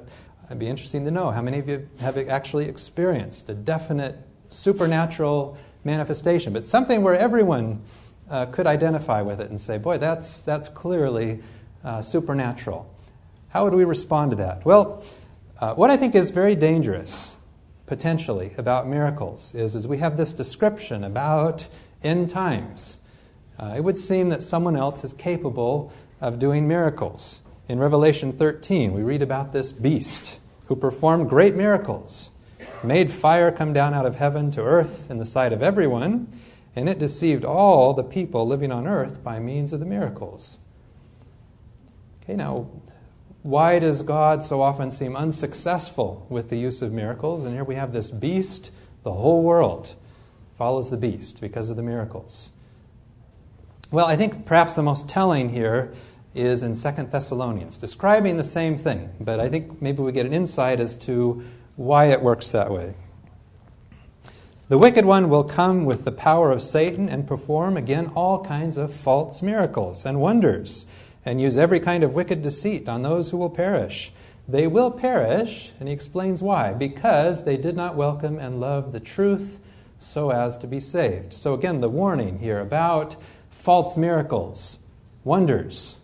it'd 0.46 0.60
be 0.60 0.68
interesting 0.68 1.04
to 1.06 1.12
know 1.12 1.32
how 1.32 1.42
many 1.42 1.60
of 1.60 1.68
you 1.68 1.90
have 2.00 2.18
actually 2.18 2.66
experienced 2.66 3.50
a 3.50 3.56
definite 3.56 4.18
supernatural 4.50 5.58
manifestation, 5.84 6.54
but 6.54 6.66
something 6.66 7.02
where 7.02 7.18
everyone 7.18 7.82
uh, 8.30 8.46
could 8.48 8.68
identify 8.68 9.22
with 9.22 9.40
it 9.40 9.50
and 9.50 9.60
say, 9.60 9.78
boy, 9.78 9.98
that's, 9.98 10.42
that's 10.42 10.70
clearly 10.70 11.42
uh, 11.84 12.02
supernatural. 12.02 12.90
How 13.50 13.66
would 13.66 13.74
we 13.74 13.84
respond 13.84 14.32
to 14.32 14.38
that? 14.38 14.66
Well, 14.66 15.04
uh, 15.60 15.76
what 15.76 15.90
I 15.90 15.98
think 15.98 16.16
is 16.16 16.30
very 16.30 16.56
dangerous, 16.56 17.36
potentially, 17.86 18.54
about 18.58 18.88
miracles 18.88 19.54
is, 19.54 19.76
is 19.76 19.88
we 19.88 20.00
have 20.00 20.18
this 20.18 20.34
description 20.34 21.04
about 21.04 21.68
end 22.02 22.30
times. 22.30 22.98
Uh, 23.60 23.74
it 23.78 23.82
would 23.82 24.00
seem 24.00 24.30
that 24.30 24.42
someone 24.42 24.76
else 24.76 25.04
is 25.04 25.14
capable 25.14 25.92
of 26.20 26.40
doing 26.40 26.68
miracles. 26.68 27.42
In 27.68 27.80
Revelation 27.80 28.32
13, 28.32 28.94
we 28.94 29.04
read 29.04 29.22
about 29.22 29.52
this 29.52 29.72
beast 29.72 30.40
who 30.66 30.76
performed 30.76 31.30
great 31.30 31.56
miracles, 31.56 32.30
made 32.84 33.12
fire 33.12 33.52
come 33.52 33.74
down 33.74 33.94
out 33.94 34.06
of 34.06 34.16
heaven 34.16 34.52
to 34.52 34.62
earth 34.62 35.10
in 35.10 35.18
the 35.18 35.26
sight 35.26 35.54
of 35.54 35.64
everyone, 35.64 36.28
and 36.76 36.90
it 36.90 37.00
deceived 37.00 37.46
all 37.46 37.94
the 37.94 38.04
people 38.04 38.48
living 38.48 38.72
on 38.72 38.88
earth 38.88 39.24
by 39.24 39.40
means 39.40 39.74
of 39.74 39.80
the 39.80 39.86
miracles. 39.86 40.58
Okay, 42.24 42.36
now, 42.36 42.68
why 43.44 43.80
does 43.80 44.02
God 44.02 44.46
so 44.46 44.62
often 44.62 44.90
seem 44.90 45.16
unsuccessful 45.16 46.26
with 46.30 46.50
the 46.50 46.58
use 46.58 46.82
of 46.82 46.94
miracles? 46.94 47.44
And 47.44 47.54
here 47.54 47.66
we 47.66 47.76
have 47.76 47.92
this 47.92 48.10
beast, 48.10 48.72
the 49.04 49.12
whole 49.12 49.44
world 49.44 49.96
follows 50.58 50.90
the 50.90 50.98
beast 50.98 51.42
because 51.42 51.70
of 51.70 51.76
the 51.76 51.84
miracles. 51.84 52.50
Well, 53.92 54.06
I 54.06 54.16
think 54.16 54.46
perhaps 54.46 54.76
the 54.76 54.82
most 54.82 55.10
telling 55.10 55.50
here 55.50 55.94
is 56.34 56.64
in 56.64 56.74
Second 56.74 57.12
Thessalonians, 57.12 57.78
describing 57.78 58.38
the 58.38 58.44
same 58.44 58.78
thing, 58.78 59.10
but 59.20 59.40
I 59.40 59.50
think 59.50 59.82
maybe 59.82 60.02
we 60.02 60.12
get 60.12 60.26
an 60.26 60.34
insight 60.34 60.80
as 60.80 60.96
to 60.96 61.44
why 61.76 62.06
it 62.06 62.22
works 62.22 62.52
that 62.52 62.72
way. 62.72 62.96
The 64.70 64.78
wicked 64.78 65.06
one 65.06 65.30
will 65.30 65.44
come 65.44 65.86
with 65.86 66.06
the 66.06 66.12
power 66.12 66.52
of 66.52 66.62
Satan 66.62 67.10
and 67.10 67.28
perform 67.28 67.78
again 67.78 68.12
all 68.16 68.44
kinds 68.44 68.78
of 68.78 68.94
false 68.94 69.42
miracles 69.42 70.06
and 70.06 70.20
wonders 70.20 70.86
and 71.26 71.40
use 71.40 71.58
every 71.58 71.80
kind 71.80 72.04
of 72.04 72.14
wicked 72.14 72.42
deceit 72.42 72.90
on 72.90 73.02
those 73.02 73.32
who 73.32 73.38
will 73.38 73.50
perish. 73.50 74.12
They 74.48 74.68
will 74.68 74.92
perish, 74.92 75.72
and 75.80 75.88
he 75.88 75.94
explains 75.94 76.42
why. 76.42 76.74
Because 76.74 77.44
they 77.44 77.56
did 77.56 77.76
not 77.76 77.96
welcome 77.96 78.40
and 78.40 78.60
love 78.60 78.92
the 78.92 79.00
truth 79.00 79.60
so 80.00 80.32
as 80.32 80.58
to 80.58 80.68
be 80.68 80.80
saved. 80.80 81.34
So, 81.34 81.54
again, 81.54 81.80
the 81.80 81.90
warning 81.90 82.40
here 82.40 82.60
about 82.60 83.16
false 83.50 83.96
miracles, 83.98 84.80
wonders. 85.24 85.96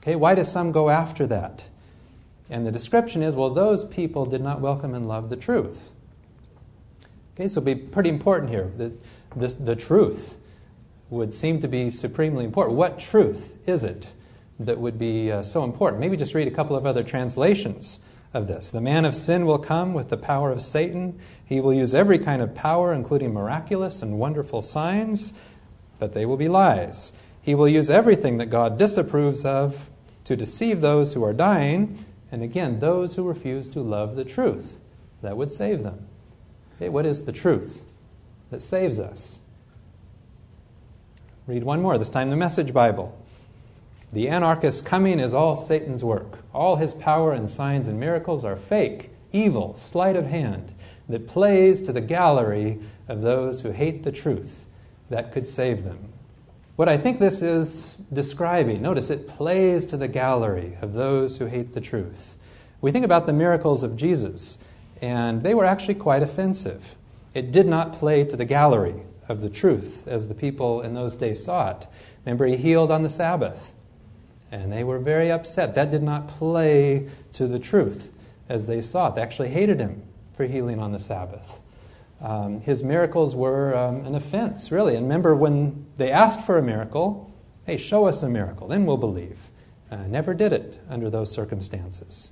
Okay, 0.00 0.16
why 0.16 0.34
do 0.34 0.44
some 0.44 0.72
go 0.72 0.88
after 0.88 1.26
that? 1.26 1.64
And 2.50 2.66
the 2.66 2.72
description 2.72 3.22
is 3.22 3.34
well, 3.34 3.50
those 3.50 3.84
people 3.84 4.24
did 4.24 4.40
not 4.40 4.60
welcome 4.60 4.94
and 4.94 5.06
love 5.06 5.28
the 5.28 5.36
truth. 5.36 5.90
Okay, 7.34 7.48
so 7.48 7.60
it'll 7.60 7.62
be 7.62 7.74
pretty 7.74 8.08
important 8.08 8.50
here. 8.50 8.72
The, 8.76 8.92
this, 9.36 9.54
the 9.54 9.76
truth 9.76 10.36
would 11.10 11.32
seem 11.32 11.60
to 11.60 11.68
be 11.68 11.90
supremely 11.90 12.44
important. 12.44 12.76
What 12.76 12.98
truth 12.98 13.56
is 13.66 13.84
it? 13.84 14.08
that 14.60 14.78
would 14.78 14.98
be 14.98 15.30
uh, 15.30 15.42
so 15.42 15.64
important. 15.64 16.00
Maybe 16.00 16.16
just 16.16 16.34
read 16.34 16.48
a 16.48 16.52
couple 16.52 16.76
of 16.76 16.84
other 16.84 17.02
translations 17.02 18.00
of 18.34 18.48
this. 18.48 18.70
The 18.70 18.80
man 18.80 19.04
of 19.04 19.14
sin 19.14 19.46
will 19.46 19.58
come 19.58 19.94
with 19.94 20.08
the 20.08 20.16
power 20.16 20.50
of 20.50 20.62
Satan. 20.62 21.18
He 21.44 21.60
will 21.60 21.72
use 21.72 21.94
every 21.94 22.18
kind 22.18 22.42
of 22.42 22.54
power, 22.54 22.92
including 22.92 23.32
miraculous 23.32 24.02
and 24.02 24.18
wonderful 24.18 24.60
signs, 24.60 25.32
but 25.98 26.12
they 26.12 26.26
will 26.26 26.36
be 26.36 26.48
lies. 26.48 27.12
He 27.40 27.54
will 27.54 27.68
use 27.68 27.88
everything 27.88 28.38
that 28.38 28.46
God 28.46 28.78
disapproves 28.78 29.44
of 29.44 29.88
to 30.24 30.36
deceive 30.36 30.80
those 30.80 31.14
who 31.14 31.24
are 31.24 31.32
dying, 31.32 32.04
and 32.30 32.42
again, 32.42 32.80
those 32.80 33.14
who 33.14 33.22
refuse 33.22 33.68
to 33.70 33.80
love 33.80 34.16
the 34.16 34.24
truth. 34.24 34.78
That 35.22 35.36
would 35.36 35.50
save 35.50 35.82
them. 35.82 36.06
Okay, 36.76 36.88
what 36.88 37.06
is 37.06 37.24
the 37.24 37.32
truth 37.32 37.82
that 38.50 38.62
saves 38.62 39.00
us? 39.00 39.38
Read 41.46 41.64
one 41.64 41.82
more, 41.82 41.98
this 41.98 42.08
time 42.08 42.30
the 42.30 42.36
Message 42.36 42.72
Bible. 42.72 43.18
The 44.12 44.28
anarchist's 44.28 44.80
coming 44.80 45.18
is 45.18 45.34
all 45.34 45.56
Satan's 45.56 46.04
work. 46.04 46.38
All 46.54 46.76
his 46.76 46.94
power 46.94 47.32
and 47.32 47.50
signs 47.50 47.88
and 47.88 47.98
miracles 47.98 48.44
are 48.44 48.56
fake, 48.56 49.10
evil, 49.32 49.74
sleight 49.76 50.16
of 50.16 50.26
hand 50.26 50.72
that 51.08 51.26
plays 51.26 51.80
to 51.82 51.92
the 51.92 52.00
gallery 52.00 52.78
of 53.08 53.22
those 53.22 53.62
who 53.62 53.72
hate 53.72 54.02
the 54.02 54.12
truth 54.12 54.66
that 55.10 55.32
could 55.32 55.48
save 55.48 55.84
them. 55.84 56.12
What 56.78 56.88
I 56.88 56.96
think 56.96 57.18
this 57.18 57.42
is 57.42 57.96
describing, 58.12 58.80
notice 58.80 59.10
it 59.10 59.26
plays 59.26 59.84
to 59.86 59.96
the 59.96 60.06
gallery 60.06 60.78
of 60.80 60.92
those 60.92 61.38
who 61.38 61.46
hate 61.46 61.72
the 61.72 61.80
truth. 61.80 62.36
We 62.80 62.92
think 62.92 63.04
about 63.04 63.26
the 63.26 63.32
miracles 63.32 63.82
of 63.82 63.96
Jesus, 63.96 64.58
and 65.02 65.42
they 65.42 65.54
were 65.54 65.64
actually 65.64 65.96
quite 65.96 66.22
offensive. 66.22 66.94
It 67.34 67.50
did 67.50 67.66
not 67.66 67.94
play 67.94 68.22
to 68.26 68.36
the 68.36 68.44
gallery 68.44 69.02
of 69.28 69.40
the 69.40 69.50
truth 69.50 70.06
as 70.06 70.28
the 70.28 70.36
people 70.36 70.80
in 70.80 70.94
those 70.94 71.16
days 71.16 71.44
saw 71.44 71.70
it. 71.70 71.88
Remember, 72.24 72.46
he 72.46 72.56
healed 72.56 72.92
on 72.92 73.02
the 73.02 73.10
Sabbath, 73.10 73.74
and 74.52 74.72
they 74.72 74.84
were 74.84 75.00
very 75.00 75.32
upset. 75.32 75.74
That 75.74 75.90
did 75.90 76.04
not 76.04 76.28
play 76.28 77.10
to 77.32 77.48
the 77.48 77.58
truth 77.58 78.12
as 78.48 78.68
they 78.68 78.82
saw 78.82 79.08
it. 79.08 79.16
They 79.16 79.22
actually 79.22 79.48
hated 79.48 79.80
him 79.80 80.04
for 80.36 80.44
healing 80.44 80.78
on 80.78 80.92
the 80.92 81.00
Sabbath. 81.00 81.57
Um, 82.20 82.60
his 82.60 82.82
miracles 82.82 83.36
were 83.36 83.76
um, 83.76 84.04
an 84.04 84.14
offense, 84.14 84.72
really. 84.72 84.96
And 84.96 85.04
remember, 85.04 85.34
when 85.34 85.86
they 85.96 86.10
asked 86.10 86.40
for 86.40 86.58
a 86.58 86.62
miracle, 86.62 87.32
hey, 87.64 87.76
show 87.76 88.06
us 88.06 88.22
a 88.22 88.28
miracle, 88.28 88.68
then 88.68 88.86
we'll 88.86 88.96
believe. 88.96 89.50
Uh, 89.90 89.96
never 90.08 90.34
did 90.34 90.52
it 90.52 90.80
under 90.90 91.08
those 91.08 91.30
circumstances. 91.30 92.30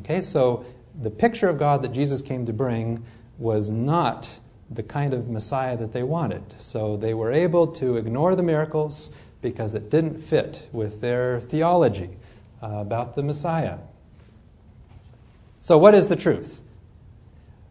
Okay, 0.00 0.20
so 0.20 0.66
the 1.00 1.10
picture 1.10 1.48
of 1.48 1.58
God 1.58 1.82
that 1.82 1.92
Jesus 1.92 2.22
came 2.22 2.44
to 2.46 2.52
bring 2.52 3.04
was 3.38 3.70
not 3.70 4.28
the 4.70 4.82
kind 4.82 5.14
of 5.14 5.30
Messiah 5.30 5.76
that 5.76 5.92
they 5.92 6.02
wanted. 6.02 6.60
So 6.60 6.96
they 6.96 7.14
were 7.14 7.32
able 7.32 7.66
to 7.68 7.96
ignore 7.96 8.34
the 8.34 8.42
miracles 8.42 9.10
because 9.40 9.74
it 9.74 9.90
didn't 9.90 10.18
fit 10.18 10.68
with 10.72 11.00
their 11.00 11.40
theology 11.40 12.10
uh, 12.62 12.66
about 12.66 13.14
the 13.14 13.22
Messiah. 13.22 13.78
So, 15.60 15.78
what 15.78 15.94
is 15.94 16.08
the 16.08 16.16
truth? 16.16 16.62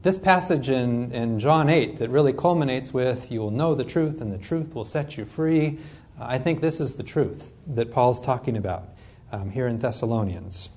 This 0.07 0.17
passage 0.17 0.69
in, 0.69 1.11
in 1.11 1.37
John 1.37 1.67
8 1.67 1.97
that 1.97 2.09
really 2.09 2.31
culminates 2.31 2.93
with, 2.93 3.29
You 3.29 3.41
will 3.41 3.51
know 3.51 3.75
the 3.75 3.83
truth, 3.83 4.21
and 4.21 4.31
the 4.31 4.37
truth 4.37 4.73
will 4.73 4.85
set 4.85 5.17
you 5.17 5.25
free. 5.25 5.79
Uh, 6.17 6.27
I 6.29 6.37
think 6.37 6.61
this 6.61 6.79
is 6.79 6.93
the 6.93 7.03
truth 7.03 7.51
that 7.67 7.91
Paul's 7.91 8.21
talking 8.21 8.55
about 8.55 8.87
um, 9.33 9.49
here 9.49 9.67
in 9.67 9.79
Thessalonians. 9.79 10.69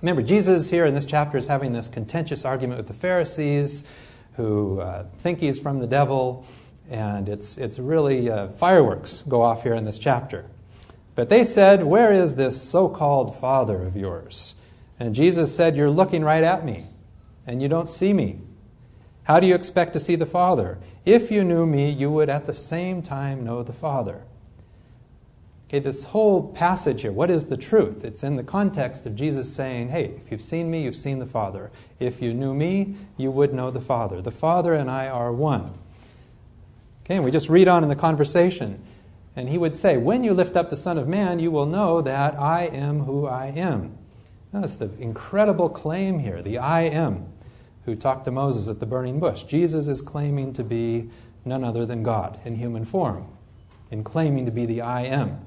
Remember, 0.00 0.22
Jesus 0.22 0.70
here 0.70 0.86
in 0.86 0.94
this 0.94 1.04
chapter 1.04 1.36
is 1.36 1.48
having 1.48 1.72
this 1.72 1.88
contentious 1.88 2.44
argument 2.44 2.78
with 2.78 2.86
the 2.86 2.94
Pharisees 2.94 3.82
who 4.36 4.78
uh, 4.78 5.06
think 5.18 5.40
he's 5.40 5.58
from 5.58 5.80
the 5.80 5.88
devil, 5.88 6.46
and 6.88 7.28
it's, 7.28 7.58
it's 7.58 7.80
really 7.80 8.30
uh, 8.30 8.46
fireworks 8.50 9.22
go 9.22 9.42
off 9.42 9.64
here 9.64 9.74
in 9.74 9.84
this 9.84 9.98
chapter. 9.98 10.44
But 11.16 11.30
they 11.30 11.42
said, 11.42 11.82
Where 11.82 12.12
is 12.12 12.36
this 12.36 12.62
so 12.62 12.88
called 12.88 13.34
Father 13.40 13.82
of 13.82 13.96
yours? 13.96 14.54
And 15.00 15.16
Jesus 15.16 15.52
said, 15.52 15.76
You're 15.76 15.90
looking 15.90 16.22
right 16.22 16.44
at 16.44 16.64
me 16.64 16.84
and 17.46 17.62
you 17.62 17.68
don't 17.68 17.88
see 17.88 18.12
me? 18.12 18.40
How 19.24 19.40
do 19.40 19.46
you 19.46 19.54
expect 19.54 19.92
to 19.92 20.00
see 20.00 20.14
the 20.14 20.26
Father? 20.26 20.78
If 21.04 21.30
you 21.30 21.44
knew 21.44 21.66
me, 21.66 21.90
you 21.90 22.10
would 22.10 22.28
at 22.28 22.46
the 22.46 22.54
same 22.54 23.02
time 23.02 23.44
know 23.44 23.62
the 23.62 23.72
Father. 23.72 24.24
Okay, 25.68 25.80
this 25.80 26.06
whole 26.06 26.52
passage 26.52 27.02
here, 27.02 27.10
what 27.10 27.28
is 27.28 27.46
the 27.46 27.56
truth? 27.56 28.04
It's 28.04 28.22
in 28.22 28.36
the 28.36 28.44
context 28.44 29.04
of 29.04 29.16
Jesus 29.16 29.52
saying, 29.52 29.88
Hey, 29.88 30.12
if 30.16 30.30
you've 30.30 30.40
seen 30.40 30.70
me, 30.70 30.84
you've 30.84 30.94
seen 30.94 31.18
the 31.18 31.26
Father. 31.26 31.72
If 31.98 32.22
you 32.22 32.32
knew 32.32 32.54
me, 32.54 32.94
you 33.16 33.32
would 33.32 33.52
know 33.52 33.72
the 33.72 33.80
Father. 33.80 34.22
The 34.22 34.30
Father 34.30 34.74
and 34.74 34.88
I 34.88 35.08
are 35.08 35.32
one. 35.32 35.72
Okay, 37.04 37.16
and 37.16 37.24
we 37.24 37.32
just 37.32 37.48
read 37.48 37.66
on 37.66 37.82
in 37.82 37.88
the 37.88 37.96
conversation. 37.96 38.80
And 39.34 39.48
he 39.48 39.58
would 39.58 39.74
say, 39.74 39.96
When 39.96 40.22
you 40.22 40.34
lift 40.34 40.56
up 40.56 40.70
the 40.70 40.76
Son 40.76 40.98
of 40.98 41.08
Man, 41.08 41.40
you 41.40 41.50
will 41.50 41.66
know 41.66 42.00
that 42.00 42.38
I 42.38 42.66
am 42.66 43.00
who 43.00 43.26
I 43.26 43.46
am. 43.46 43.98
That's 44.52 44.76
the 44.76 44.90
incredible 45.00 45.68
claim 45.68 46.20
here, 46.20 46.42
the 46.42 46.58
I 46.58 46.82
am 46.82 47.32
who 47.86 47.94
talked 47.94 48.24
to 48.24 48.30
Moses 48.30 48.68
at 48.68 48.80
the 48.80 48.86
burning 48.86 49.18
bush. 49.20 49.44
Jesus 49.44 49.88
is 49.88 50.02
claiming 50.02 50.52
to 50.52 50.64
be 50.64 51.08
none 51.44 51.64
other 51.64 51.86
than 51.86 52.02
God 52.02 52.38
in 52.44 52.56
human 52.56 52.84
form, 52.84 53.26
in 53.90 54.04
claiming 54.04 54.44
to 54.44 54.52
be 54.52 54.66
the 54.66 54.82
I 54.82 55.02
am. 55.02 55.46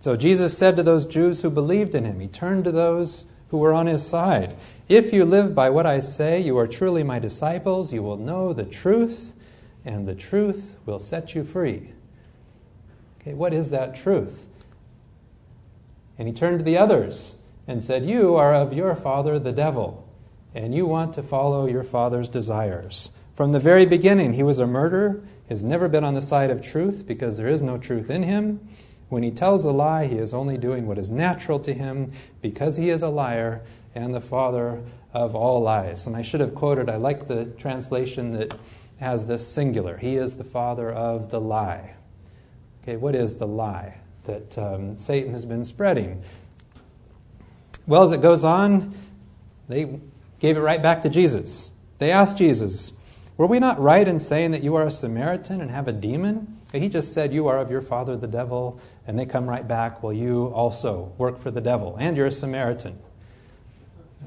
So 0.00 0.16
Jesus 0.16 0.58
said 0.58 0.76
to 0.76 0.82
those 0.82 1.06
Jews 1.06 1.42
who 1.42 1.50
believed 1.50 1.94
in 1.94 2.04
him, 2.04 2.20
He 2.20 2.26
turned 2.26 2.64
to 2.64 2.72
those 2.72 3.26
who 3.50 3.58
were 3.58 3.72
on 3.72 3.86
his 3.86 4.04
side. 4.04 4.56
If 4.88 5.12
you 5.12 5.24
live 5.24 5.54
by 5.54 5.70
what 5.70 5.86
I 5.86 6.00
say, 6.00 6.40
you 6.40 6.56
are 6.58 6.66
truly 6.66 7.02
my 7.02 7.18
disciples. 7.18 7.92
You 7.92 8.02
will 8.02 8.16
know 8.16 8.52
the 8.52 8.64
truth, 8.64 9.32
and 9.84 10.06
the 10.06 10.14
truth 10.14 10.76
will 10.86 10.98
set 10.98 11.34
you 11.34 11.44
free. 11.44 11.92
Okay, 13.20 13.34
what 13.34 13.54
is 13.54 13.70
that 13.70 13.94
truth? 13.94 14.46
And 16.18 16.26
he 16.26 16.34
turned 16.34 16.58
to 16.58 16.64
the 16.64 16.78
others 16.78 17.34
and 17.70 17.84
said, 17.84 18.04
You 18.04 18.34
are 18.34 18.52
of 18.52 18.72
your 18.72 18.96
father, 18.96 19.38
the 19.38 19.52
devil, 19.52 20.04
and 20.52 20.74
you 20.74 20.86
want 20.86 21.14
to 21.14 21.22
follow 21.22 21.68
your 21.68 21.84
father's 21.84 22.28
desires. 22.28 23.10
From 23.36 23.52
the 23.52 23.60
very 23.60 23.86
beginning, 23.86 24.32
he 24.32 24.42
was 24.42 24.58
a 24.58 24.66
murderer, 24.66 25.22
has 25.48 25.62
never 25.62 25.88
been 25.88 26.02
on 26.02 26.14
the 26.14 26.20
side 26.20 26.50
of 26.50 26.60
truth 26.60 27.06
because 27.06 27.36
there 27.36 27.46
is 27.46 27.62
no 27.62 27.78
truth 27.78 28.10
in 28.10 28.24
him. 28.24 28.60
When 29.08 29.22
he 29.22 29.30
tells 29.30 29.64
a 29.64 29.70
lie, 29.70 30.08
he 30.08 30.18
is 30.18 30.34
only 30.34 30.58
doing 30.58 30.88
what 30.88 30.98
is 30.98 31.12
natural 31.12 31.60
to 31.60 31.72
him 31.72 32.12
because 32.42 32.76
he 32.76 32.90
is 32.90 33.02
a 33.02 33.08
liar 33.08 33.62
and 33.94 34.12
the 34.12 34.20
father 34.20 34.82
of 35.14 35.36
all 35.36 35.62
lies. 35.62 36.08
And 36.08 36.16
I 36.16 36.22
should 36.22 36.40
have 36.40 36.56
quoted, 36.56 36.90
I 36.90 36.96
like 36.96 37.28
the 37.28 37.44
translation 37.44 38.32
that 38.32 38.52
has 38.98 39.26
this 39.26 39.46
singular. 39.46 39.96
He 39.96 40.16
is 40.16 40.34
the 40.34 40.44
father 40.44 40.90
of 40.90 41.30
the 41.30 41.40
lie. 41.40 41.94
Okay, 42.82 42.96
what 42.96 43.14
is 43.14 43.36
the 43.36 43.46
lie 43.46 43.98
that 44.24 44.58
um, 44.58 44.96
Satan 44.96 45.32
has 45.32 45.46
been 45.46 45.64
spreading? 45.64 46.22
Well, 47.86 48.02
as 48.02 48.12
it 48.12 48.22
goes 48.22 48.44
on, 48.44 48.94
they 49.68 50.00
gave 50.38 50.56
it 50.56 50.60
right 50.60 50.82
back 50.82 51.02
to 51.02 51.08
Jesus. 51.08 51.70
They 51.98 52.10
asked 52.10 52.36
Jesus, 52.36 52.92
Were 53.36 53.46
we 53.46 53.58
not 53.58 53.80
right 53.80 54.06
in 54.06 54.18
saying 54.18 54.52
that 54.52 54.62
you 54.62 54.74
are 54.76 54.86
a 54.86 54.90
Samaritan 54.90 55.60
and 55.60 55.70
have 55.70 55.88
a 55.88 55.92
demon? 55.92 56.58
He 56.72 56.88
just 56.88 57.12
said, 57.12 57.32
You 57.32 57.48
are 57.48 57.58
of 57.58 57.70
your 57.70 57.82
father, 57.82 58.16
the 58.16 58.26
devil. 58.26 58.80
And 59.06 59.18
they 59.18 59.26
come 59.26 59.48
right 59.48 59.66
back, 59.66 60.02
Well, 60.02 60.12
you 60.12 60.46
also 60.46 61.12
work 61.18 61.38
for 61.38 61.50
the 61.50 61.60
devil, 61.60 61.96
and 61.98 62.16
you're 62.16 62.26
a 62.26 62.32
Samaritan. 62.32 62.98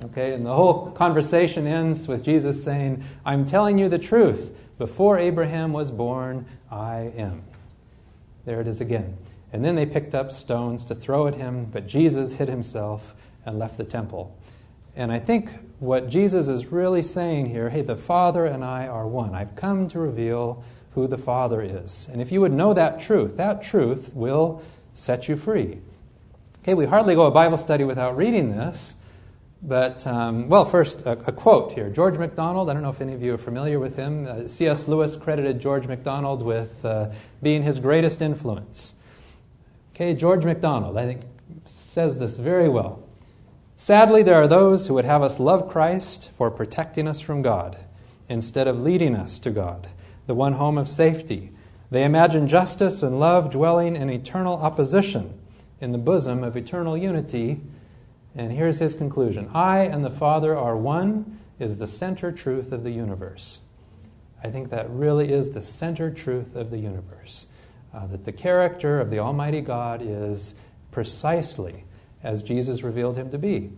Okay, 0.05 0.33
and 0.33 0.45
the 0.45 0.53
whole 0.53 0.91
conversation 0.91 1.67
ends 1.67 2.07
with 2.07 2.23
Jesus 2.23 2.63
saying, 2.63 3.03
I'm 3.25 3.45
telling 3.45 3.77
you 3.77 3.89
the 3.89 3.99
truth. 3.99 4.51
Before 4.77 5.17
Abraham 5.17 5.71
was 5.71 5.91
born, 5.91 6.45
I 6.71 7.13
am. 7.15 7.43
There 8.45 8.59
it 8.59 8.67
is 8.67 8.81
again. 8.81 9.17
And 9.53 9.63
then 9.63 9.75
they 9.75 9.85
picked 9.85 10.15
up 10.15 10.31
stones 10.31 10.83
to 10.85 10.95
throw 10.95 11.27
at 11.27 11.35
him, 11.35 11.65
but 11.65 11.87
Jesus 11.87 12.33
hid 12.33 12.49
himself 12.49 13.13
and 13.45 13.59
left 13.59 13.77
the 13.77 13.83
temple. 13.83 14.35
And 14.95 15.11
I 15.11 15.19
think 15.19 15.49
what 15.79 16.09
Jesus 16.09 16.47
is 16.47 16.67
really 16.67 17.01
saying 17.01 17.47
here 17.47 17.69
hey, 17.69 17.81
the 17.81 17.95
Father 17.95 18.45
and 18.45 18.63
I 18.63 18.87
are 18.87 19.07
one. 19.07 19.33
I've 19.33 19.55
come 19.55 19.87
to 19.89 19.99
reveal 19.99 20.63
who 20.93 21.07
the 21.07 21.17
Father 21.17 21.61
is. 21.61 22.07
And 22.11 22.21
if 22.21 22.31
you 22.31 22.41
would 22.41 22.51
know 22.51 22.73
that 22.73 22.99
truth, 22.99 23.37
that 23.37 23.63
truth 23.63 24.13
will 24.13 24.61
set 24.93 25.27
you 25.27 25.35
free. 25.35 25.79
Okay, 26.61 26.75
we 26.75 26.85
hardly 26.85 27.15
go 27.15 27.25
a 27.25 27.31
Bible 27.31 27.57
study 27.57 27.83
without 27.83 28.15
reading 28.15 28.51
this. 28.51 28.95
But, 29.65 30.05
um, 30.05 30.49
well, 30.49 30.65
first, 30.65 31.01
a, 31.01 31.11
a, 31.11 31.31
quote 31.31 31.71
here. 31.71 31.89
George 31.89 32.17
MacDonald, 32.17 32.69
I 32.69 32.73
don't 32.73 32.83
know 32.83 32.89
if 32.89 32.99
any 32.99 33.13
of 33.13 33.23
you 33.23 33.33
are 33.33 33.37
familiar 33.37 33.79
with 33.79 33.95
him. 33.95 34.27
Uh, 34.27 34.47
C.S. 34.47 34.89
Lewis 34.89 35.15
credited 35.15 35.61
George 35.61 35.87
MacDonald 35.87 36.43
with 36.43 36.83
uh, 36.83 37.11
being 37.41 37.63
his 37.63 37.79
greatest 37.79 38.21
influence. 38.21 38.93
Okay, 39.95 40.15
George 40.15 40.43
MacDonald, 40.43 40.97
I 40.97 41.05
think, 41.05 41.21
says 41.65 42.17
this 42.17 42.35
very 42.35 42.67
well. 42.67 43.02
Sadly, 43.75 44.23
there 44.23 44.35
are 44.35 44.47
those 44.47 44.87
who 44.87 44.93
would 44.93 45.05
have 45.05 45.23
us 45.23 45.39
love 45.39 45.67
Christ 45.67 46.31
for 46.33 46.51
protecting 46.51 47.07
us 47.07 47.19
from 47.19 47.41
God 47.41 47.77
instead 48.29 48.67
of 48.67 48.81
leading 48.81 49.15
us 49.15 49.39
to 49.39 49.49
God, 49.49 49.89
the 50.27 50.35
one 50.35 50.53
home 50.53 50.77
of 50.77 50.87
safety. 50.87 51.51
They 51.89 52.03
imagine 52.03 52.47
justice 52.47 53.03
and 53.03 53.19
love 53.19 53.51
dwelling 53.51 53.95
in 53.95 54.09
eternal 54.09 54.57
opposition 54.57 55.39
in 55.81 55.91
the 55.91 55.97
bosom 55.97 56.43
of 56.43 56.55
eternal 56.55 56.97
unity. 56.97 57.61
And 58.35 58.53
here's 58.53 58.79
his 58.79 58.95
conclusion 58.95 59.49
I 59.53 59.79
and 59.79 60.05
the 60.05 60.09
Father 60.09 60.57
are 60.57 60.77
one, 60.77 61.39
is 61.59 61.77
the 61.77 61.87
center 61.87 62.31
truth 62.31 62.71
of 62.71 62.83
the 62.83 62.91
universe. 62.91 63.59
I 64.43 64.49
think 64.49 64.69
that 64.69 64.89
really 64.89 65.31
is 65.31 65.51
the 65.51 65.63
center 65.63 66.09
truth 66.09 66.55
of 66.55 66.71
the 66.71 66.79
universe. 66.79 67.47
Uh, 67.93 68.07
that 68.07 68.25
the 68.25 68.31
character 68.31 68.99
of 68.99 69.11
the 69.11 69.19
Almighty 69.19 69.61
God 69.61 70.01
is 70.03 70.55
precisely 70.91 71.85
as 72.23 72.41
Jesus 72.41 72.83
revealed 72.83 73.17
him 73.17 73.29
to 73.31 73.37
be. 73.37 73.71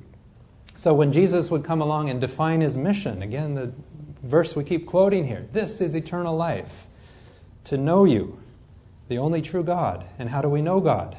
So 0.76 0.94
when 0.94 1.12
Jesus 1.12 1.50
would 1.50 1.64
come 1.64 1.82
along 1.82 2.10
and 2.10 2.22
define 2.22 2.62
his 2.62 2.78
mission, 2.78 3.22
again, 3.22 3.56
the 3.56 3.74
verse 4.24 4.56
we 4.56 4.64
keep 4.64 4.86
quoting 4.86 5.28
here 5.28 5.48
this 5.54 5.82
is 5.82 5.96
eternal 5.96 6.36
life, 6.36 6.86
to 7.66 7.78
know 7.78 8.06
you, 8.06 8.40
the 9.08 9.18
only 9.18 9.42
true 9.42 9.64
God. 9.64 10.06
And 10.20 10.30
how 10.30 10.42
do 10.42 10.50
we 10.50 10.62
know 10.62 10.80
God? 10.80 11.18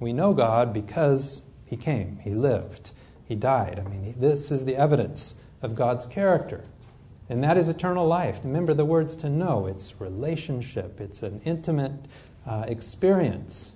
We 0.00 0.12
know 0.12 0.34
God 0.34 0.72
because 0.72 1.42
he 1.64 1.76
came, 1.76 2.18
he 2.22 2.30
lived, 2.30 2.90
he 3.26 3.34
died. 3.34 3.80
I 3.84 3.88
mean, 3.88 4.14
this 4.18 4.50
is 4.50 4.64
the 4.64 4.76
evidence 4.76 5.34
of 5.62 5.74
God's 5.74 6.04
character. 6.04 6.64
And 7.28 7.42
that 7.42 7.56
is 7.56 7.68
eternal 7.68 8.06
life. 8.06 8.40
Remember 8.44 8.74
the 8.74 8.84
words 8.84 9.16
to 9.16 9.30
know 9.30 9.66
it's 9.66 10.00
relationship, 10.00 11.00
it's 11.00 11.22
an 11.22 11.40
intimate 11.44 12.06
uh, 12.46 12.64
experience. 12.66 13.72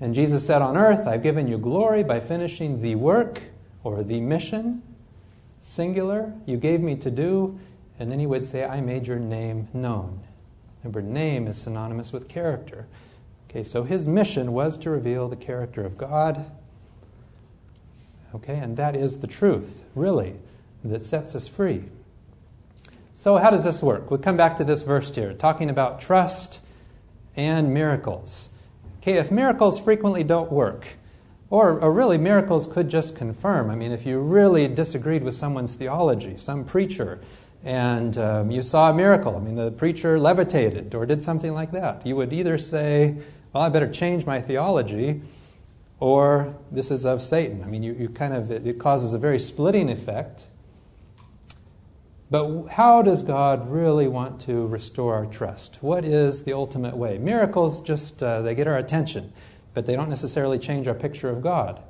And 0.00 0.14
Jesus 0.14 0.46
said, 0.46 0.62
On 0.62 0.76
earth, 0.76 1.06
I've 1.06 1.22
given 1.22 1.48
you 1.48 1.58
glory 1.58 2.02
by 2.02 2.20
finishing 2.20 2.82
the 2.82 2.94
work 2.96 3.42
or 3.82 4.02
the 4.02 4.20
mission, 4.20 4.82
singular, 5.60 6.32
you 6.44 6.56
gave 6.56 6.80
me 6.80 6.96
to 6.96 7.10
do. 7.10 7.58
and 7.98 8.10
then 8.10 8.18
he 8.18 8.26
would 8.26 8.44
say, 8.44 8.64
I 8.64 8.80
made 8.80 9.06
your 9.06 9.18
name 9.18 9.68
known. 9.72 10.20
Remember, 10.82 11.00
name 11.00 11.46
is 11.46 11.56
synonymous 11.56 12.12
with 12.12 12.28
character. 12.28 12.86
Okay, 13.48 13.62
so 13.62 13.84
his 13.84 14.06
mission 14.06 14.52
was 14.52 14.76
to 14.78 14.90
reveal 14.90 15.28
the 15.28 15.36
character 15.36 15.82
of 15.82 15.96
God. 15.96 16.50
Okay, 18.34 18.56
and 18.56 18.76
that 18.76 18.94
is 18.94 19.20
the 19.20 19.26
truth, 19.26 19.84
really, 19.94 20.34
that 20.84 21.02
sets 21.02 21.34
us 21.34 21.48
free. 21.48 21.84
So, 23.14 23.38
how 23.38 23.50
does 23.50 23.64
this 23.64 23.82
work? 23.82 24.10
We'll 24.10 24.20
come 24.20 24.36
back 24.36 24.58
to 24.58 24.64
this 24.64 24.82
verse 24.82 25.14
here, 25.14 25.32
talking 25.32 25.70
about 25.70 26.00
trust 26.00 26.60
and 27.34 27.72
miracles. 27.72 28.50
Okay, 29.06 29.18
if 29.18 29.30
miracles 29.30 29.78
frequently 29.78 30.24
don't 30.24 30.50
work, 30.50 30.84
or, 31.48 31.78
or 31.78 31.92
really 31.92 32.18
miracles 32.18 32.66
could 32.66 32.88
just 32.88 33.14
confirm, 33.14 33.70
I 33.70 33.76
mean, 33.76 33.92
if 33.92 34.04
you 34.04 34.18
really 34.18 34.66
disagreed 34.66 35.22
with 35.22 35.36
someone's 35.36 35.74
theology, 35.74 36.36
some 36.36 36.64
preacher, 36.64 37.20
and 37.62 38.18
um, 38.18 38.50
you 38.50 38.62
saw 38.62 38.90
a 38.90 38.92
miracle, 38.92 39.36
I 39.36 39.38
mean, 39.38 39.54
the 39.54 39.70
preacher 39.70 40.18
levitated 40.18 40.92
or 40.92 41.06
did 41.06 41.22
something 41.22 41.52
like 41.52 41.70
that, 41.70 42.04
you 42.04 42.16
would 42.16 42.32
either 42.32 42.58
say, 42.58 43.14
Well, 43.52 43.62
I 43.62 43.68
better 43.68 43.88
change 43.88 44.26
my 44.26 44.40
theology, 44.40 45.20
or 46.00 46.56
this 46.72 46.90
is 46.90 47.06
of 47.06 47.22
Satan. 47.22 47.62
I 47.62 47.68
mean, 47.68 47.84
you, 47.84 47.92
you 47.92 48.08
kind 48.08 48.34
of, 48.34 48.50
it, 48.50 48.66
it 48.66 48.80
causes 48.80 49.12
a 49.12 49.18
very 49.18 49.38
splitting 49.38 49.88
effect. 49.88 50.46
But 52.30 52.66
how 52.66 53.02
does 53.02 53.22
God 53.22 53.70
really 53.70 54.08
want 54.08 54.40
to 54.42 54.66
restore 54.66 55.14
our 55.14 55.26
trust? 55.26 55.78
What 55.80 56.04
is 56.04 56.42
the 56.42 56.52
ultimate 56.52 56.96
way? 56.96 57.18
Miracles 57.18 57.80
just, 57.80 58.22
uh, 58.22 58.42
they 58.42 58.54
get 58.54 58.66
our 58.66 58.76
attention, 58.76 59.32
but 59.74 59.86
they 59.86 59.94
don't 59.94 60.08
necessarily 60.08 60.58
change 60.58 60.88
our 60.88 60.94
picture 60.94 61.28
of 61.28 61.40
God. 61.40 61.80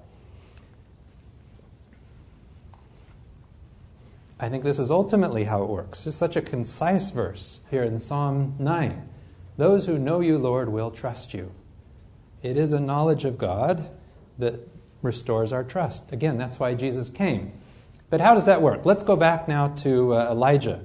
I 4.39 4.51
think 4.51 4.65
this 4.65 4.79
is 4.79 4.91
ultimately 4.91 5.45
how 5.45 5.63
it 5.63 5.71
works. 5.71 6.07
It's 6.07 6.17
such 6.17 6.37
a 6.37 6.43
concise 6.43 7.09
verse 7.09 7.61
here 7.71 7.83
in 7.83 7.99
Psalm 7.99 8.55
9. 8.59 9.09
Those 9.57 9.87
who 9.87 9.99
know 9.99 10.21
you, 10.21 10.37
Lord, 10.37 10.69
will 10.69 10.91
trust 10.91 11.33
you. 11.33 11.53
It 12.43 12.59
is 12.59 12.73
a 12.73 12.81
knowledge 12.81 13.25
of 13.25 13.39
God 13.39 13.89
that 14.39 14.61
restores 15.01 15.55
our 15.55 15.65
trust. 15.65 16.13
Again, 16.13 16.37
that's 16.37 16.61
why 16.61 16.75
Jesus 16.75 17.09
came. 17.09 17.53
But 18.09 18.21
how 18.21 18.35
does 18.35 18.47
that 18.47 18.63
work? 18.63 18.85
Let's 18.85 19.03
go 19.03 19.17
back 19.17 19.49
now 19.49 19.69
to 19.69 20.15
uh, 20.15 20.29
Elijah. 20.31 20.81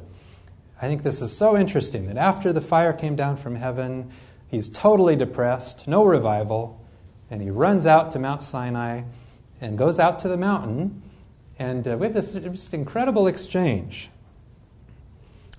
I 0.82 0.88
think 0.88 1.04
this 1.04 1.22
is 1.22 1.36
so 1.36 1.56
interesting 1.56 2.08
that 2.08 2.18
after 2.18 2.52
the 2.52 2.62
fire 2.62 2.94
came 2.94 3.16
down 3.16 3.38
from 3.38 3.56
heaven, 3.56 4.12
he's 4.48 4.68
totally 4.68 5.16
depressed, 5.16 5.88
no 5.88 6.04
revival, 6.04 6.84
and 7.30 7.42
he 7.42 7.52
runs 7.52 7.86
out 7.86 8.12
to 8.12 8.20
Mount 8.20 8.42
Sinai 8.42 9.04
and 9.62 9.78
goes 9.78 10.00
out 10.00 10.18
to 10.20 10.28
the 10.28 10.38
mountain. 10.38 11.04
And 11.60 11.88
uh, 11.88 11.96
we 11.98 12.08
have 12.08 12.16
this 12.16 12.34
just 12.34 12.74
incredible 12.74 13.28
exchange 13.28 14.10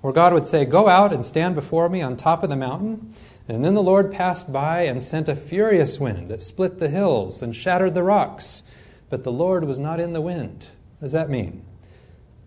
where 0.01 0.13
God 0.13 0.33
would 0.33 0.49
say, 0.49 0.65
Go 0.65 0.89
out 0.89 1.13
and 1.13 1.25
stand 1.25 1.55
before 1.55 1.89
me 1.89 2.03
on 2.03 2.17
top 2.17 2.43
of 2.43 2.51
the 2.51 2.57
mountain. 2.57 3.15
And 3.49 3.65
then 3.65 3.75
the 3.75 3.83
Lord 3.83 4.13
passed 4.13 4.53
by 4.53 4.83
and 4.83 5.01
sent 5.01 5.29
a 5.29 5.37
furious 5.37 6.01
wind 6.01 6.29
that 6.29 6.43
split 6.43 6.79
the 6.79 6.89
hills 6.89 7.41
and 7.41 7.55
shattered 7.55 7.95
the 7.95 8.03
rocks. 8.03 8.65
But 9.09 9.23
the 9.23 9.33
Lord 9.33 9.65
was 9.65 9.79
not 9.79 10.01
in 10.01 10.13
the 10.13 10.21
wind. 10.21 10.69
What 11.03 11.07
does 11.07 11.13
that 11.15 11.31
mean? 11.31 11.65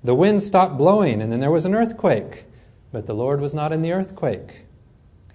The 0.02 0.16
wind 0.16 0.42
stopped 0.42 0.78
blowing, 0.78 1.22
and 1.22 1.30
then 1.30 1.42
there 1.42 1.52
was 1.52 1.66
an 1.66 1.76
earthquake, 1.76 2.46
but 2.94 3.06
the 3.06 3.14
Lord 3.14 3.42
was 3.42 3.54
not 3.54 3.74
in 3.74 3.82
the 3.82 3.92
earthquake. 3.92 4.64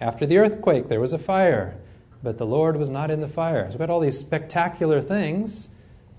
After 0.01 0.25
the 0.25 0.39
earthquake, 0.39 0.89
there 0.89 1.03
was 1.03 1.13
a 1.13 1.19
fire, 1.19 1.77
but 2.23 2.39
the 2.39 2.47
Lord 2.47 2.79
was 2.79 2.89
not 2.89 3.11
in 3.11 3.21
the 3.21 3.29
fire. 3.29 3.71
So 3.71 3.77
we 3.77 3.83
had 3.83 3.91
all 3.91 4.01
these 4.01 4.19
spectacular 4.19 5.03
things, 5.03 5.69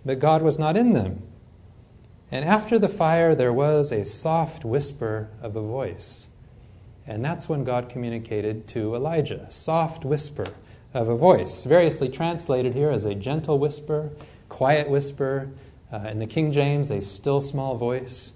but 0.05 0.19
God 0.19 0.43
was 0.43 0.59
not 0.59 0.77
in 0.77 0.93
them. 0.93 1.23
And 2.29 2.45
after 2.45 2.77
the 2.77 2.87
fire, 2.87 3.33
there 3.33 3.51
was 3.51 3.91
a 3.91 4.05
soft 4.05 4.63
whisper 4.63 5.31
of 5.41 5.55
a 5.55 5.61
voice. 5.61 6.27
And 7.07 7.25
that's 7.25 7.49
when 7.49 7.63
God 7.63 7.89
communicated 7.89 8.67
to 8.67 8.93
Elijah. 8.93 9.47
Soft 9.49 10.05
whisper 10.05 10.45
of 10.93 11.09
a 11.09 11.17
voice, 11.17 11.63
variously 11.63 12.09
translated 12.09 12.75
here 12.75 12.91
as 12.91 13.05
a 13.05 13.15
gentle 13.15 13.57
whisper, 13.57 14.11
quiet 14.49 14.87
whisper, 14.87 15.49
uh, 15.91 16.07
in 16.09 16.19
the 16.19 16.27
King 16.27 16.51
James, 16.51 16.89
a 16.89 17.01
still 17.01 17.41
small 17.41 17.75
voice. 17.75 18.33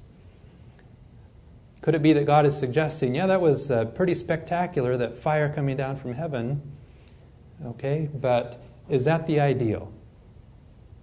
Could 1.81 1.95
it 1.95 2.01
be 2.01 2.13
that 2.13 2.25
God 2.25 2.45
is 2.45 2.57
suggesting, 2.57 3.15
yeah, 3.15 3.27
that 3.27 3.41
was 3.41 3.69
uh, 3.69 3.85
pretty 3.85 4.13
spectacular, 4.13 4.97
that 4.97 5.17
fire 5.17 5.49
coming 5.53 5.77
down 5.77 5.95
from 5.95 6.13
heaven? 6.13 6.61
Okay, 7.65 8.09
but 8.13 8.61
is 8.89 9.05
that 9.05 9.27
the 9.27 9.39
ideal? 9.39 9.91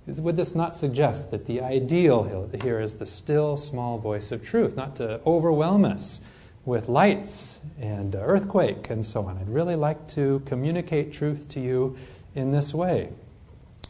Is, 0.06 0.20
would 0.20 0.36
this 0.36 0.54
not 0.54 0.74
suggest 0.74 1.30
that 1.30 1.46
the 1.46 1.60
ideal 1.60 2.48
here 2.60 2.80
is 2.80 2.94
the 2.94 3.06
still 3.06 3.56
small 3.56 3.98
voice 3.98 4.32
of 4.32 4.44
truth, 4.44 4.76
not 4.76 4.96
to 4.96 5.20
overwhelm 5.24 5.84
us 5.84 6.20
with 6.64 6.88
lights 6.88 7.60
and 7.80 8.14
earthquake 8.16 8.90
and 8.90 9.06
so 9.06 9.24
on? 9.24 9.38
I'd 9.38 9.48
really 9.48 9.76
like 9.76 10.08
to 10.08 10.42
communicate 10.44 11.12
truth 11.12 11.48
to 11.50 11.60
you 11.60 11.96
in 12.34 12.50
this 12.50 12.74
way 12.74 13.10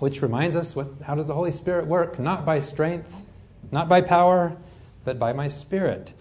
which 0.03 0.21
reminds 0.21 0.57
us 0.57 0.75
what, 0.75 0.89
how 1.05 1.15
does 1.15 1.29
the 1.29 1.35
Holy 1.35 1.53
Spirit 1.53 1.87
work? 1.87 2.19
Not 2.19 2.45
by 2.45 2.59
strength, 2.59 3.15
not 3.71 3.89
by 3.89 4.01
power, 4.01 4.57
but 5.05 5.17
by 5.17 5.33
my 5.33 5.47
Spirit. 5.47 6.13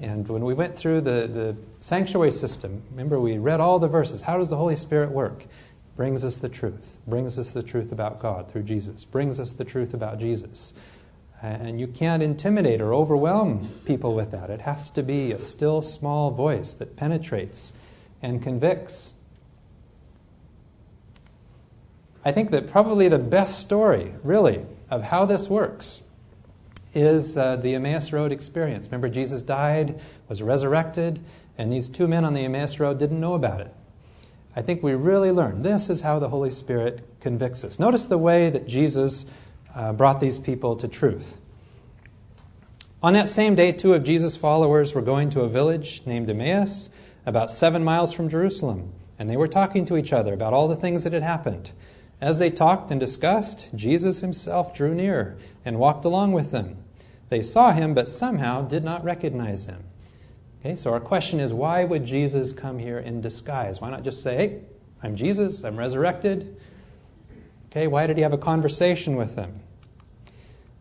And 0.00 0.26
when 0.26 0.46
we 0.46 0.54
went 0.54 0.78
through 0.78 1.02
the, 1.02 1.28
the 1.30 1.56
sanctuary 1.78 2.30
system, 2.30 2.82
remember 2.90 3.20
we 3.20 3.36
read 3.36 3.60
all 3.60 3.78
the 3.78 3.86
verses. 3.86 4.22
How 4.22 4.38
does 4.38 4.48
the 4.48 4.56
Holy 4.56 4.76
Spirit 4.76 5.10
work? 5.10 5.44
Brings 5.94 6.24
us 6.24 6.38
the 6.38 6.48
truth, 6.48 6.96
brings 7.06 7.36
us 7.36 7.50
the 7.50 7.62
truth 7.62 7.92
about 7.92 8.18
God 8.18 8.50
through 8.50 8.62
Jesus, 8.62 9.04
brings 9.04 9.38
us 9.38 9.52
the 9.52 9.64
truth 9.64 9.92
about 9.92 10.18
Jesus. 10.18 10.72
And 11.42 11.78
you 11.78 11.86
can't 11.86 12.22
intimidate 12.22 12.80
or 12.80 12.94
overwhelm 12.94 13.78
people 13.84 14.14
with 14.14 14.30
that. 14.30 14.48
It 14.48 14.62
has 14.62 14.88
to 14.88 15.02
be 15.02 15.32
a 15.32 15.38
still 15.38 15.82
small 15.82 16.30
voice 16.30 16.72
that 16.72 16.96
penetrates 16.96 17.74
and 18.22 18.42
convicts 18.42 19.12
I 22.28 22.32
think 22.32 22.50
that 22.50 22.66
probably 22.66 23.08
the 23.08 23.18
best 23.18 23.58
story, 23.58 24.12
really, 24.22 24.60
of 24.90 25.02
how 25.02 25.24
this 25.24 25.48
works 25.48 26.02
is 26.92 27.38
uh, 27.38 27.56
the 27.56 27.74
Emmaus 27.74 28.12
Road 28.12 28.32
experience. 28.32 28.84
Remember, 28.84 29.08
Jesus 29.08 29.40
died, 29.40 29.98
was 30.28 30.42
resurrected, 30.42 31.20
and 31.56 31.72
these 31.72 31.88
two 31.88 32.06
men 32.06 32.26
on 32.26 32.34
the 32.34 32.44
Emmaus 32.44 32.78
Road 32.78 32.98
didn't 32.98 33.18
know 33.18 33.32
about 33.32 33.62
it. 33.62 33.72
I 34.54 34.60
think 34.60 34.82
we 34.82 34.92
really 34.92 35.30
learn 35.30 35.62
this 35.62 35.88
is 35.88 36.02
how 36.02 36.18
the 36.18 36.28
Holy 36.28 36.50
Spirit 36.50 37.02
convicts 37.18 37.64
us. 37.64 37.78
Notice 37.78 38.04
the 38.04 38.18
way 38.18 38.50
that 38.50 38.68
Jesus 38.68 39.24
uh, 39.74 39.94
brought 39.94 40.20
these 40.20 40.38
people 40.38 40.76
to 40.76 40.86
truth. 40.86 41.38
On 43.02 43.14
that 43.14 43.30
same 43.30 43.54
day, 43.54 43.72
two 43.72 43.94
of 43.94 44.04
Jesus' 44.04 44.36
followers 44.36 44.94
were 44.94 45.00
going 45.00 45.30
to 45.30 45.40
a 45.40 45.48
village 45.48 46.02
named 46.04 46.28
Emmaus, 46.28 46.90
about 47.24 47.48
seven 47.48 47.82
miles 47.82 48.12
from 48.12 48.28
Jerusalem, 48.28 48.92
and 49.18 49.30
they 49.30 49.36
were 49.38 49.48
talking 49.48 49.86
to 49.86 49.96
each 49.96 50.12
other 50.12 50.34
about 50.34 50.52
all 50.52 50.68
the 50.68 50.76
things 50.76 51.04
that 51.04 51.14
had 51.14 51.22
happened. 51.22 51.72
As 52.20 52.38
they 52.38 52.50
talked 52.50 52.90
and 52.90 52.98
discussed, 52.98 53.70
Jesus 53.74 54.20
himself 54.20 54.74
drew 54.74 54.94
near 54.94 55.36
and 55.64 55.78
walked 55.78 56.04
along 56.04 56.32
with 56.32 56.50
them. 56.50 56.76
They 57.28 57.42
saw 57.42 57.72
him, 57.72 57.94
but 57.94 58.08
somehow 58.08 58.62
did 58.62 58.82
not 58.82 59.04
recognize 59.04 59.66
him. 59.66 59.84
Okay, 60.60 60.74
so 60.74 60.92
our 60.92 61.00
question 61.00 61.38
is 61.38 61.54
why 61.54 61.84
would 61.84 62.04
Jesus 62.04 62.52
come 62.52 62.78
here 62.78 62.98
in 62.98 63.20
disguise? 63.20 63.80
Why 63.80 63.90
not 63.90 64.02
just 64.02 64.22
say, 64.22 64.36
hey, 64.36 64.60
I'm 65.02 65.14
Jesus, 65.14 65.62
I'm 65.62 65.76
resurrected? 65.76 66.56
Okay, 67.70 67.86
why 67.86 68.06
did 68.06 68.16
he 68.16 68.22
have 68.22 68.32
a 68.32 68.38
conversation 68.38 69.14
with 69.14 69.36
them? 69.36 69.60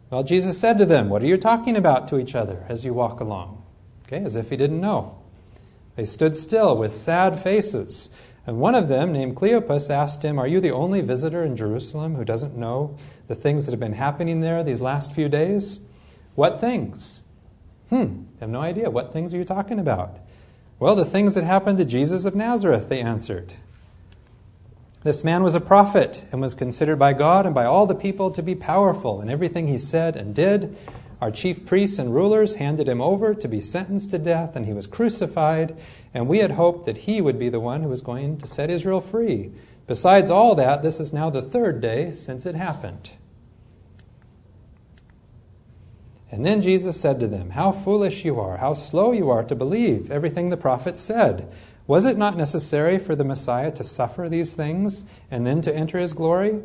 Well, 0.10 0.24
Jesus 0.24 0.58
said 0.58 0.78
to 0.80 0.86
them, 0.86 1.10
What 1.10 1.22
are 1.22 1.28
you 1.28 1.38
talking 1.38 1.76
about 1.76 2.08
to 2.10 2.18
each 2.18 2.34
other 2.34 2.66
as 2.70 2.86
you 2.86 2.94
walk 2.94 3.20
along? 3.20 3.62
Okay, 4.08 4.24
as 4.24 4.36
if 4.36 4.50
he 4.50 4.58
didn't 4.58 4.80
know. 4.80 5.20
They 5.96 6.06
stood 6.06 6.38
still 6.38 6.78
with 6.78 6.92
sad 6.92 7.40
faces. 7.40 8.10
And 8.48 8.60
one 8.60 8.76
of 8.76 8.88
them, 8.88 9.12
named 9.12 9.36
Cleopas, 9.36 9.90
asked 9.90 10.24
him, 10.24 10.40
Are 10.40 10.48
you 10.48 10.62
the 10.62 10.72
only 10.72 11.02
visitor 11.02 11.44
in 11.44 11.58
Jerusalem 11.58 12.16
who 12.16 12.24
doesn't 12.24 12.56
know 12.56 12.96
the 13.28 13.36
things 13.36 13.66
that 13.66 13.74
have 13.74 13.80
been 13.80 13.94
happening 13.94 14.40
there 14.40 14.64
these 14.64 14.82
last 14.82 15.12
few 15.12 15.28
days? 15.28 15.82
What 16.36 16.62
things? 16.62 17.22
Hmm, 17.90 18.24
I 18.38 18.40
have 18.40 18.50
no 18.50 18.62
idea. 18.62 18.90
What 18.90 19.12
things 19.12 19.34
are 19.34 19.38
you 19.38 19.44
talking 19.44 19.80
about? 19.80 20.18
Well, 20.80 20.96
the 20.96 21.04
things 21.04 21.36
that 21.36 21.44
happened 21.44 21.78
to 21.80 21.86
Jesus 21.86 22.24
of 22.24 22.36
Nazareth, 22.36 22.88
they 22.88 23.02
answered. 23.02 23.56
This 25.04 25.24
man 25.24 25.44
was 25.44 25.56
a 25.56 25.62
prophet 25.62 26.24
and 26.32 26.40
was 26.40 26.54
considered 26.54 26.98
by 26.98 27.14
God 27.14 27.46
and 27.46 27.54
by 27.54 27.66
all 27.66 27.86
the 27.86 27.96
people 27.96 28.32
to 28.32 28.42
be 28.42 28.56
powerful 28.56 29.22
in 29.22 29.30
everything 29.30 29.68
he 29.68 29.78
said 29.78 30.16
and 30.16 30.34
did. 30.34 30.76
Our 31.22 31.32
chief 31.32 31.66
priests 31.66 31.98
and 31.98 32.14
rulers 32.14 32.56
handed 32.56 32.88
him 32.88 33.02
over 33.02 33.34
to 33.34 33.48
be 33.48 33.60
sentenced 33.60 34.12
to 34.12 34.20
death, 34.20 34.56
and 34.56 34.66
he 34.66 34.74
was 34.74 34.86
crucified. 34.86 35.76
And 36.14 36.28
we 36.28 36.40
had 36.40 36.52
hoped 36.52 36.86
that 36.86 37.00
he 37.00 37.22
would 37.22 37.40
be 37.40 37.50
the 37.50 37.60
one 37.60 37.82
who 37.82 37.90
was 37.90 38.02
going 38.02 38.38
to 38.38 38.48
set 38.48 38.70
Israel 38.70 39.02
free. 39.02 39.52
Besides 39.88 40.30
all 40.30 40.54
that, 40.56 40.84
this 40.84 41.00
is 41.00 41.14
now 41.14 41.30
the 41.30 41.42
third 41.42 41.82
day 41.82 42.12
since 42.12 42.46
it 42.46 42.56
happened. 42.56 43.12
And 46.30 46.46
then 46.46 46.62
Jesus 46.62 47.00
said 47.00 47.20
to 47.22 47.28
them, 47.28 47.52
How 47.52 47.72
foolish 47.72 48.26
you 48.26 48.40
are, 48.40 48.58
how 48.58 48.74
slow 48.74 49.14
you 49.14 49.30
are 49.30 49.44
to 49.44 49.56
believe 49.56 50.12
everything 50.12 50.50
the 50.50 50.58
prophets 50.58 51.02
said. 51.02 51.52
Was 51.88 52.04
it 52.04 52.18
not 52.18 52.36
necessary 52.36 53.00
for 53.00 53.16
the 53.16 53.24
Messiah 53.24 53.72
to 53.72 53.84
suffer 53.84 54.28
these 54.28 54.54
things 54.54 55.06
and 55.32 55.48
then 55.48 55.62
to 55.62 55.74
enter 55.74 55.98
his 55.98 56.12
glory? 56.12 56.62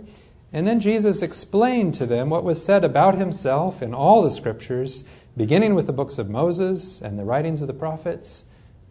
And 0.52 0.66
then 0.66 0.80
Jesus 0.80 1.22
explained 1.22 1.94
to 1.94 2.06
them 2.06 2.28
what 2.28 2.44
was 2.44 2.62
said 2.62 2.84
about 2.84 3.16
himself 3.16 3.80
in 3.80 3.94
all 3.94 4.22
the 4.22 4.30
scriptures 4.30 5.04
beginning 5.36 5.74
with 5.74 5.86
the 5.86 5.92
books 5.92 6.18
of 6.18 6.28
Moses 6.28 7.00
and 7.00 7.18
the 7.18 7.24
writings 7.24 7.62
of 7.62 7.68
the 7.68 7.74
prophets. 7.74 8.44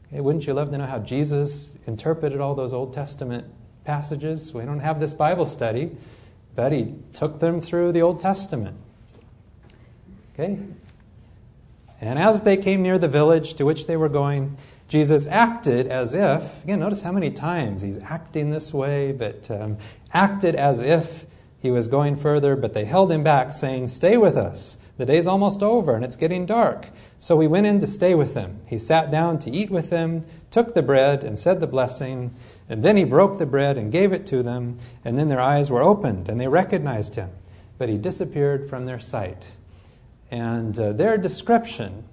Okay, 0.08 0.22
wouldn't 0.22 0.48
you 0.48 0.54
love 0.54 0.72
to 0.72 0.78
know 0.78 0.86
how 0.86 1.00
Jesus 1.00 1.70
interpreted 1.86 2.42
all 2.42 2.56
those 2.56 2.74
Old 2.74 2.94
Testament 2.94 3.46
passages? 3.86 4.54
We 4.54 4.64
don't 4.66 4.80
have 4.80 5.00
this 5.00 5.14
Bible 5.14 5.46
study, 5.46 5.92
but 6.56 6.72
he 6.72 6.96
took 7.14 7.40
them 7.40 7.62
through 7.62 7.92
the 7.92 8.02
Old 8.02 8.20
Testament. 8.20 8.78
Okay? 10.34 10.58
And 12.02 12.18
as 12.18 12.42
they 12.42 12.58
came 12.58 12.82
near 12.82 12.98
the 12.98 13.08
village 13.08 13.54
to 13.56 13.66
which 13.66 13.86
they 13.86 13.96
were 13.96 14.10
going, 14.10 14.58
Jesus 14.88 15.28
acted 15.28 15.88
as 15.88 16.16
if, 16.16 16.64
again, 16.64 16.80
notice 16.80 17.04
how 17.04 17.12
many 17.12 17.30
times 17.30 17.84
he's 17.84 18.02
acting 18.04 18.50
this 18.50 18.74
way, 18.74 19.12
but 19.12 19.50
um, 19.52 19.78
acted 20.12 20.56
as 20.56 20.82
if 20.82 21.26
he 21.62 21.70
was 21.70 21.88
going 21.88 22.16
further, 22.16 22.56
but 22.56 22.74
they 22.74 22.86
held 22.86 23.12
him 23.12 23.24
back, 23.24 23.54
saying, 23.54 23.88
Stay 23.88 24.18
with 24.18 24.36
us. 24.36 24.78
The 24.98 25.06
day's 25.06 25.28
almost 25.28 25.64
over 25.64 25.96
and 25.96 26.04
it's 26.04 26.16
getting 26.16 26.46
dark. 26.46 26.88
So 27.20 27.40
he 27.40 27.48
went 27.48 27.66
in 27.66 27.80
to 27.80 27.88
stay 27.88 28.14
with 28.14 28.34
them. 28.34 28.62
He 28.66 28.78
sat 28.78 29.10
down 29.10 29.40
to 29.40 29.52
eat 29.52 29.70
with 29.70 29.90
them, 29.90 30.26
took 30.50 30.74
the 30.74 30.82
bread, 30.82 31.24
and 31.24 31.40
said 31.40 31.60
the 31.60 31.68
blessing. 31.68 32.34
And 32.70 32.84
then 32.84 32.98
he 32.98 33.04
broke 33.04 33.40
the 33.40 33.46
bread 33.46 33.78
and 33.78 33.92
gave 33.92 34.12
it 34.12 34.26
to 34.28 34.44
them. 34.44 34.78
And 35.06 35.18
then 35.18 35.28
their 35.28 35.40
eyes 35.40 35.72
were 35.72 35.82
opened 35.82 36.30
and 36.30 36.40
they 36.40 36.48
recognized 36.48 37.16
him. 37.16 37.30
But 37.78 37.90
he 37.90 37.98
disappeared 37.98 38.70
from 38.70 38.86
their 38.86 39.00
sight. 39.00 39.48
And 40.30 40.78
uh, 40.80 40.94
their 40.94 41.18
description 41.18 42.04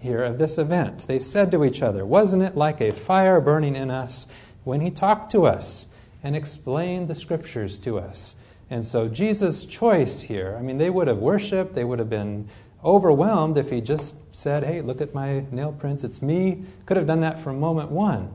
here 0.00 0.22
of 0.22 0.38
this 0.38 0.58
event. 0.58 1.06
They 1.06 1.18
said 1.18 1.50
to 1.50 1.64
each 1.64 1.82
other, 1.82 2.06
Wasn't 2.06 2.42
it 2.42 2.56
like 2.56 2.80
a 2.80 2.92
fire 2.92 3.40
burning 3.40 3.76
in 3.76 3.90
us 3.90 4.26
when 4.64 4.80
he 4.80 4.90
talked 4.90 5.32
to 5.32 5.44
us 5.44 5.86
and 6.22 6.36
explained 6.36 7.08
the 7.08 7.14
scriptures 7.14 7.78
to 7.78 7.98
us? 7.98 8.36
And 8.70 8.84
so 8.84 9.08
Jesus' 9.08 9.64
choice 9.64 10.22
here, 10.22 10.56
I 10.58 10.62
mean, 10.62 10.78
they 10.78 10.90
would 10.90 11.08
have 11.08 11.18
worshiped, 11.18 11.74
they 11.74 11.84
would 11.84 11.98
have 11.98 12.10
been 12.10 12.48
overwhelmed 12.84 13.56
if 13.56 13.70
he 13.70 13.80
just 13.80 14.14
said, 14.30 14.64
Hey, 14.64 14.80
look 14.80 15.00
at 15.00 15.14
my 15.14 15.44
nail 15.50 15.72
prints, 15.72 16.04
it's 16.04 16.22
me. 16.22 16.64
Could 16.86 16.96
have 16.96 17.06
done 17.06 17.20
that 17.20 17.38
from 17.38 17.58
moment 17.58 17.90
one. 17.90 18.32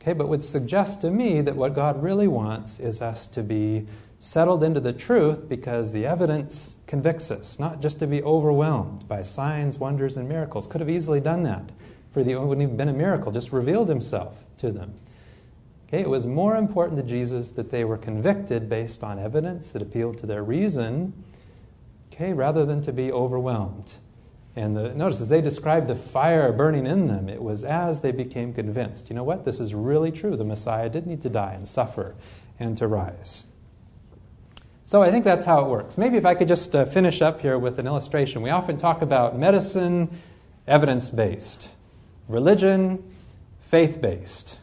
Okay, 0.00 0.12
but 0.12 0.28
would 0.28 0.42
suggest 0.42 1.00
to 1.00 1.10
me 1.10 1.40
that 1.40 1.56
what 1.56 1.74
God 1.74 2.02
really 2.02 2.28
wants 2.28 2.78
is 2.78 3.02
us 3.02 3.26
to 3.28 3.42
be 3.42 3.86
settled 4.18 4.62
into 4.62 4.80
the 4.80 4.92
truth 4.92 5.48
because 5.48 5.92
the 5.92 6.06
evidence 6.06 6.76
convicts 6.86 7.30
us, 7.30 7.58
not 7.58 7.82
just 7.82 7.98
to 7.98 8.06
be 8.06 8.22
overwhelmed 8.22 9.06
by 9.08 9.22
signs, 9.22 9.78
wonders, 9.78 10.16
and 10.16 10.28
miracles. 10.28 10.66
Could 10.66 10.80
have 10.80 10.88
easily 10.88 11.20
done 11.20 11.42
that. 11.42 11.70
For 12.12 12.22
the, 12.22 12.32
it 12.32 12.40
wouldn't 12.40 12.62
even 12.62 12.76
been 12.76 12.88
a 12.88 12.94
miracle, 12.94 13.30
just 13.30 13.52
revealed 13.52 13.88
himself 13.88 14.44
to 14.58 14.70
them. 14.70 14.94
Okay, 15.88 16.00
it 16.00 16.10
was 16.10 16.26
more 16.26 16.56
important 16.56 16.96
to 16.96 17.02
Jesus 17.04 17.50
that 17.50 17.70
they 17.70 17.84
were 17.84 17.96
convicted 17.96 18.68
based 18.68 19.04
on 19.04 19.18
evidence 19.18 19.70
that 19.70 19.82
appealed 19.82 20.18
to 20.18 20.26
their 20.26 20.42
reason, 20.42 21.12
okay, 22.12 22.32
rather 22.32 22.64
than 22.64 22.82
to 22.82 22.92
be 22.92 23.12
overwhelmed. 23.12 23.94
And 24.56 24.76
the, 24.76 24.94
notice 24.94 25.20
as 25.20 25.28
they 25.28 25.40
described 25.40 25.86
the 25.86 25.94
fire 25.94 26.50
burning 26.50 26.86
in 26.86 27.06
them, 27.06 27.28
it 27.28 27.42
was 27.42 27.62
as 27.62 28.00
they 28.00 28.10
became 28.10 28.52
convinced. 28.54 29.10
You 29.10 29.14
know 29.14 29.22
what? 29.22 29.44
This 29.44 29.60
is 29.60 29.74
really 29.74 30.10
true. 30.10 30.34
The 30.34 30.44
Messiah 30.44 30.88
did 30.88 31.06
need 31.06 31.22
to 31.22 31.28
die 31.28 31.52
and 31.52 31.68
suffer 31.68 32.16
and 32.58 32.76
to 32.78 32.88
rise. 32.88 33.44
So 34.86 35.02
I 35.02 35.10
think 35.10 35.24
that's 35.24 35.44
how 35.44 35.64
it 35.64 35.68
works. 35.68 35.98
Maybe 35.98 36.16
if 36.16 36.24
I 36.24 36.34
could 36.34 36.48
just 36.48 36.74
uh, 36.74 36.84
finish 36.86 37.20
up 37.20 37.42
here 37.42 37.58
with 37.58 37.78
an 37.78 37.86
illustration. 37.86 38.40
We 38.40 38.50
often 38.50 38.76
talk 38.76 39.02
about 39.02 39.38
medicine, 39.38 40.08
evidence 40.66 41.10
based, 41.10 41.70
religion, 42.26 43.04
faith 43.60 44.00
based. 44.00 44.58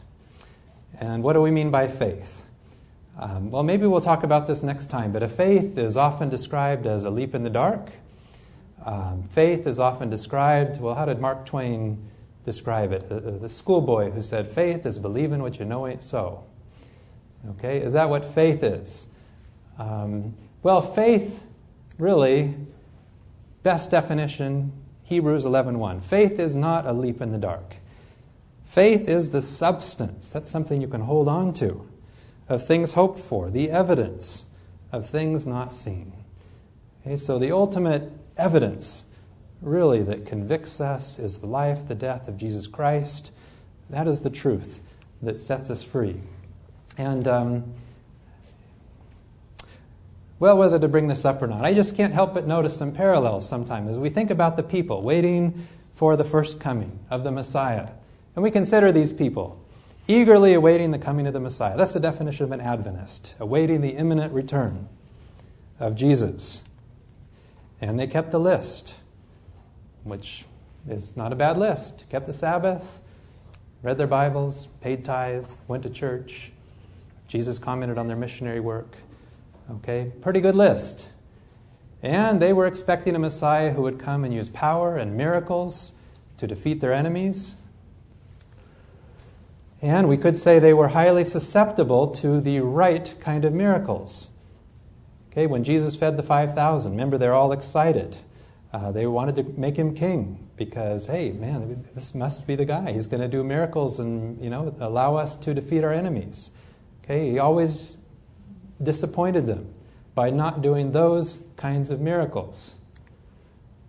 And 1.00 1.22
what 1.22 1.32
do 1.32 1.40
we 1.40 1.50
mean 1.50 1.70
by 1.70 1.88
faith? 1.88 2.46
Um, 3.18 3.50
well, 3.50 3.62
maybe 3.62 3.86
we'll 3.86 4.00
talk 4.00 4.24
about 4.24 4.46
this 4.46 4.62
next 4.62 4.90
time, 4.90 5.12
but 5.12 5.22
a 5.22 5.28
faith 5.28 5.78
is 5.78 5.96
often 5.96 6.28
described 6.28 6.86
as 6.86 7.04
a 7.04 7.10
leap 7.10 7.34
in 7.34 7.44
the 7.44 7.50
dark. 7.50 7.90
Um, 8.84 9.22
faith 9.22 9.66
is 9.66 9.78
often 9.78 10.10
described, 10.10 10.80
well, 10.80 10.94
how 10.94 11.04
did 11.04 11.20
Mark 11.20 11.46
Twain 11.46 11.98
describe 12.44 12.92
it? 12.92 13.08
The, 13.08 13.20
the 13.20 13.48
schoolboy 13.48 14.10
who 14.10 14.20
said, 14.20 14.50
Faith 14.50 14.84
is 14.84 14.98
believing 14.98 15.42
what 15.42 15.58
you 15.58 15.64
know 15.64 15.86
ain't 15.86 16.02
so. 16.02 16.44
Okay, 17.50 17.78
is 17.78 17.92
that 17.92 18.08
what 18.08 18.24
faith 18.24 18.62
is? 18.62 19.06
Um, 19.78 20.34
well, 20.62 20.82
faith, 20.82 21.44
really, 21.98 22.54
best 23.62 23.90
definition, 23.90 24.72
Hebrews 25.04 25.44
11.1. 25.44 26.02
Faith 26.02 26.38
is 26.38 26.56
not 26.56 26.86
a 26.86 26.92
leap 26.92 27.20
in 27.20 27.32
the 27.32 27.38
dark. 27.38 27.76
Faith 28.74 29.08
is 29.08 29.30
the 29.30 29.40
substance, 29.40 30.30
that's 30.30 30.50
something 30.50 30.80
you 30.80 30.88
can 30.88 31.02
hold 31.02 31.28
on 31.28 31.52
to, 31.52 31.88
of 32.48 32.66
things 32.66 32.94
hoped 32.94 33.20
for, 33.20 33.48
the 33.48 33.70
evidence 33.70 34.46
of 34.90 35.08
things 35.08 35.46
not 35.46 35.72
seen. 35.72 36.12
Okay, 37.00 37.14
so 37.14 37.38
the 37.38 37.52
ultimate 37.52 38.10
evidence, 38.36 39.04
really, 39.62 40.02
that 40.02 40.26
convicts 40.26 40.80
us 40.80 41.20
is 41.20 41.38
the 41.38 41.46
life, 41.46 41.86
the 41.86 41.94
death 41.94 42.26
of 42.26 42.36
Jesus 42.36 42.66
Christ. 42.66 43.30
That 43.90 44.08
is 44.08 44.22
the 44.22 44.30
truth 44.30 44.80
that 45.22 45.40
sets 45.40 45.70
us 45.70 45.84
free. 45.84 46.16
And 46.98 47.28
um, 47.28 47.74
well, 50.40 50.58
whether 50.58 50.80
to 50.80 50.88
bring 50.88 51.06
this 51.06 51.24
up 51.24 51.40
or 51.40 51.46
not. 51.46 51.64
I 51.64 51.74
just 51.74 51.94
can't 51.94 52.12
help 52.12 52.34
but 52.34 52.44
notice 52.44 52.76
some 52.76 52.90
parallels 52.90 53.48
sometimes 53.48 53.90
as 53.90 53.98
we 53.98 54.08
think 54.08 54.32
about 54.32 54.56
the 54.56 54.64
people 54.64 55.00
waiting 55.00 55.64
for 55.94 56.16
the 56.16 56.24
first 56.24 56.58
coming 56.58 56.98
of 57.08 57.22
the 57.22 57.30
Messiah. 57.30 57.90
And 58.34 58.42
we 58.42 58.50
consider 58.50 58.92
these 58.92 59.12
people 59.12 59.60
eagerly 60.06 60.54
awaiting 60.54 60.90
the 60.90 60.98
coming 60.98 61.26
of 61.26 61.32
the 61.32 61.40
Messiah. 61.40 61.76
That's 61.76 61.94
the 61.94 62.00
definition 62.00 62.44
of 62.44 62.52
an 62.52 62.60
Adventist, 62.60 63.34
awaiting 63.40 63.80
the 63.80 63.90
imminent 63.90 64.32
return 64.32 64.88
of 65.78 65.94
Jesus. 65.94 66.62
And 67.80 67.98
they 67.98 68.06
kept 68.06 68.30
the 68.30 68.40
list, 68.40 68.96
which 70.02 70.44
is 70.88 71.16
not 71.16 71.32
a 71.32 71.36
bad 71.36 71.58
list. 71.58 72.04
Kept 72.10 72.26
the 72.26 72.32
Sabbath, 72.32 73.00
read 73.82 73.98
their 73.98 74.06
Bibles, 74.06 74.66
paid 74.80 75.04
tithe, 75.04 75.46
went 75.68 75.82
to 75.84 75.90
church. 75.90 76.52
Jesus 77.28 77.58
commented 77.58 77.98
on 77.98 78.06
their 78.06 78.16
missionary 78.16 78.60
work. 78.60 78.96
Okay, 79.70 80.12
pretty 80.20 80.40
good 80.40 80.54
list. 80.54 81.06
And 82.02 82.40
they 82.40 82.52
were 82.52 82.66
expecting 82.66 83.16
a 83.16 83.18
Messiah 83.18 83.72
who 83.72 83.80
would 83.82 83.98
come 83.98 84.24
and 84.24 84.34
use 84.34 84.50
power 84.50 84.96
and 84.96 85.16
miracles 85.16 85.92
to 86.36 86.46
defeat 86.46 86.80
their 86.80 86.92
enemies. 86.92 87.54
And 89.84 90.08
we 90.08 90.16
could 90.16 90.38
say 90.38 90.58
they 90.58 90.72
were 90.72 90.88
highly 90.88 91.24
susceptible 91.24 92.08
to 92.12 92.40
the 92.40 92.60
right 92.60 93.14
kind 93.20 93.44
of 93.44 93.52
miracles. 93.52 94.28
Okay, 95.30 95.46
when 95.46 95.62
Jesus 95.62 95.94
fed 95.94 96.16
the 96.16 96.22
5,000, 96.22 96.92
remember 96.92 97.18
they're 97.18 97.34
all 97.34 97.52
excited. 97.52 98.16
Uh, 98.72 98.92
they 98.92 99.06
wanted 99.06 99.36
to 99.36 99.60
make 99.60 99.76
him 99.76 99.94
king 99.94 100.48
because, 100.56 101.08
hey, 101.08 101.32
man, 101.32 101.86
this 101.94 102.14
must 102.14 102.46
be 102.46 102.56
the 102.56 102.64
guy. 102.64 102.92
He's 102.92 103.06
going 103.06 103.20
to 103.20 103.28
do 103.28 103.44
miracles 103.44 103.98
and, 103.98 104.42
you 104.42 104.48
know, 104.48 104.74
allow 104.80 105.16
us 105.16 105.36
to 105.36 105.52
defeat 105.52 105.84
our 105.84 105.92
enemies. 105.92 106.50
Okay, 107.04 107.32
he 107.32 107.38
always 107.38 107.98
disappointed 108.82 109.46
them 109.46 109.70
by 110.14 110.30
not 110.30 110.62
doing 110.62 110.92
those 110.92 111.40
kinds 111.58 111.90
of 111.90 112.00
miracles. 112.00 112.74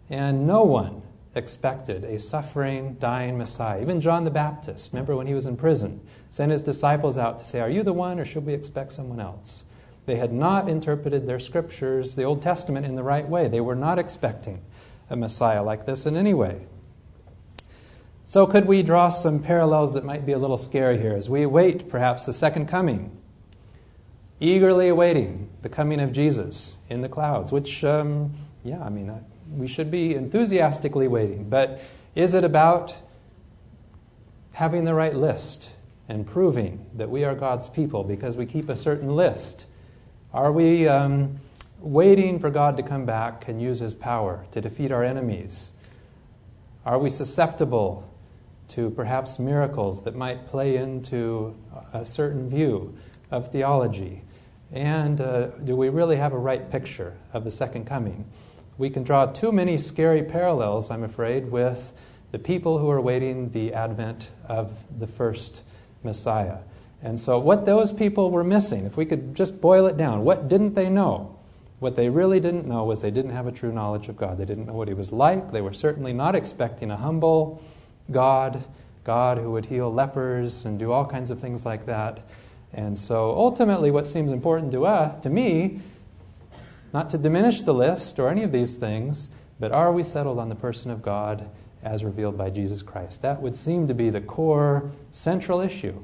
And 0.09 0.45
no 0.45 0.63
one 0.63 1.03
expected 1.35 2.05
a 2.05 2.19
suffering, 2.19 2.95
dying 2.95 3.37
Messiah. 3.37 3.81
Even 3.81 4.01
John 4.01 4.23
the 4.23 4.31
Baptist, 4.31 4.93
remember 4.93 5.15
when 5.15 5.27
he 5.27 5.33
was 5.33 5.45
in 5.45 5.57
prison, 5.57 6.01
sent 6.31 6.51
his 6.51 6.61
disciples 6.61 7.17
out 7.17 7.39
to 7.39 7.45
say, 7.45 7.59
Are 7.59 7.69
you 7.69 7.83
the 7.83 7.93
one, 7.93 8.19
or 8.19 8.25
should 8.25 8.45
we 8.45 8.53
expect 8.53 8.93
someone 8.93 9.19
else? 9.19 9.63
They 10.05 10.15
had 10.15 10.31
not 10.31 10.69
interpreted 10.69 11.27
their 11.27 11.39
scriptures, 11.39 12.15
the 12.15 12.23
Old 12.23 12.41
Testament, 12.41 12.85
in 12.85 12.95
the 12.95 13.03
right 13.03 13.27
way. 13.27 13.47
They 13.47 13.61
were 13.61 13.75
not 13.75 13.99
expecting 13.99 14.61
a 15.09 15.15
Messiah 15.15 15.63
like 15.63 15.85
this 15.85 16.05
in 16.05 16.15
any 16.15 16.33
way. 16.33 16.67
So, 18.23 18.47
could 18.47 18.65
we 18.65 18.81
draw 18.81 19.09
some 19.09 19.41
parallels 19.41 19.93
that 19.93 20.03
might 20.03 20.25
be 20.25 20.31
a 20.31 20.39
little 20.39 20.57
scary 20.57 20.99
here 20.99 21.13
as 21.13 21.29
we 21.29 21.43
await 21.43 21.89
perhaps 21.89 22.25
the 22.25 22.33
second 22.33 22.67
coming 22.67 23.15
eagerly 24.39 24.87
awaiting 24.87 25.49
the 25.61 25.69
coming 25.69 25.99
of 25.99 26.11
Jesus 26.11 26.77
in 26.89 27.01
the 27.01 27.09
clouds, 27.09 27.51
which, 27.51 27.83
um, 27.83 28.33
yeah, 28.63 28.83
I 28.83 28.89
mean, 28.89 29.23
we 29.51 29.67
should 29.67 29.91
be 29.91 30.15
enthusiastically 30.15 31.07
waiting. 31.07 31.49
But 31.49 31.81
is 32.15 32.33
it 32.33 32.43
about 32.43 32.95
having 34.53 34.85
the 34.85 34.93
right 34.93 35.15
list 35.15 35.71
and 36.07 36.25
proving 36.25 36.85
that 36.93 37.09
we 37.09 37.23
are 37.23 37.35
God's 37.35 37.67
people 37.67 38.03
because 38.03 38.37
we 38.37 38.45
keep 38.45 38.69
a 38.69 38.75
certain 38.77 39.15
list? 39.15 39.65
Are 40.33 40.51
we 40.51 40.87
um, 40.87 41.39
waiting 41.79 42.39
for 42.39 42.49
God 42.49 42.77
to 42.77 42.83
come 42.83 43.05
back 43.05 43.47
and 43.47 43.61
use 43.61 43.79
his 43.79 43.93
power 43.93 44.45
to 44.51 44.61
defeat 44.61 44.91
our 44.91 45.03
enemies? 45.03 45.71
Are 46.85 46.99
we 46.99 47.09
susceptible 47.09 48.09
to 48.69 48.89
perhaps 48.91 49.39
miracles 49.39 50.03
that 50.03 50.15
might 50.15 50.47
play 50.47 50.77
into 50.77 51.55
a 51.93 52.05
certain 52.05 52.49
view 52.49 52.97
of 53.31 53.51
theology? 53.51 54.21
And 54.71 55.21
uh, 55.21 55.47
do 55.47 55.75
we 55.75 55.89
really 55.89 56.15
have 56.15 56.33
a 56.33 56.37
right 56.37 56.69
picture 56.71 57.15
of 57.33 57.43
the 57.43 57.51
second 57.51 57.85
coming? 57.85 58.25
We 58.77 58.89
can 58.89 59.03
draw 59.03 59.25
too 59.25 59.51
many 59.51 59.77
scary 59.77 60.23
parallels, 60.23 60.91
I'm 60.91 61.03
afraid, 61.03 61.49
with 61.51 61.93
the 62.31 62.39
people 62.39 62.77
who 62.79 62.89
are 62.89 62.97
awaiting 62.97 63.51
the 63.51 63.73
advent 63.73 64.31
of 64.47 64.73
the 64.99 65.07
first 65.07 65.61
Messiah. 66.03 66.57
And 67.01 67.19
so, 67.19 67.39
what 67.39 67.65
those 67.65 67.91
people 67.91 68.31
were 68.31 68.43
missing, 68.43 68.85
if 68.85 68.97
we 68.97 69.05
could 69.05 69.35
just 69.35 69.61
boil 69.61 69.85
it 69.85 69.95
down, 69.95 70.23
what 70.25 70.49
didn't 70.49 70.73
they 70.73 70.89
know? 70.89 71.37
What 71.79 71.95
they 71.95 72.09
really 72.09 72.39
didn't 72.39 72.67
know 72.67 72.83
was 72.83 73.01
they 73.01 73.11
didn't 73.11 73.31
have 73.31 73.47
a 73.47 73.51
true 73.51 73.71
knowledge 73.71 74.09
of 74.09 74.17
God. 74.17 74.37
They 74.37 74.45
didn't 74.45 74.65
know 74.65 74.73
what 74.73 74.87
He 74.87 74.93
was 74.93 75.11
like. 75.11 75.51
They 75.51 75.61
were 75.61 75.73
certainly 75.73 76.13
not 76.13 76.35
expecting 76.35 76.91
a 76.91 76.97
humble 76.97 77.61
God, 78.11 78.63
God 79.03 79.37
who 79.37 79.51
would 79.51 79.67
heal 79.67 79.91
lepers 79.91 80.65
and 80.65 80.79
do 80.79 80.91
all 80.91 81.05
kinds 81.05 81.31
of 81.31 81.39
things 81.39 81.65
like 81.65 81.85
that. 81.85 82.21
And 82.73 82.97
so 82.97 83.31
ultimately, 83.31 83.91
what 83.91 84.07
seems 84.07 84.31
important 84.31 84.71
to 84.73 84.85
us, 84.85 85.21
to 85.23 85.29
me, 85.29 85.79
not 86.95 87.09
to 87.09 87.17
diminish 87.17 87.61
the 87.61 87.73
list 87.73 88.19
or 88.19 88.29
any 88.29 88.41
of 88.41 88.53
these 88.53 88.75
things, 88.75 89.27
but 89.59 89.69
are 89.73 89.91
we 89.91 90.01
settled 90.01 90.39
on 90.39 90.47
the 90.47 90.55
person 90.55 90.89
of 90.89 91.01
God 91.01 91.49
as 91.83 92.05
revealed 92.05 92.37
by 92.37 92.49
Jesus 92.49 92.81
Christ? 92.81 93.21
That 93.21 93.41
would 93.41 93.57
seem 93.57 93.89
to 93.89 93.93
be 93.93 94.09
the 94.09 94.21
core 94.21 94.93
central 95.11 95.59
issue. 95.59 96.01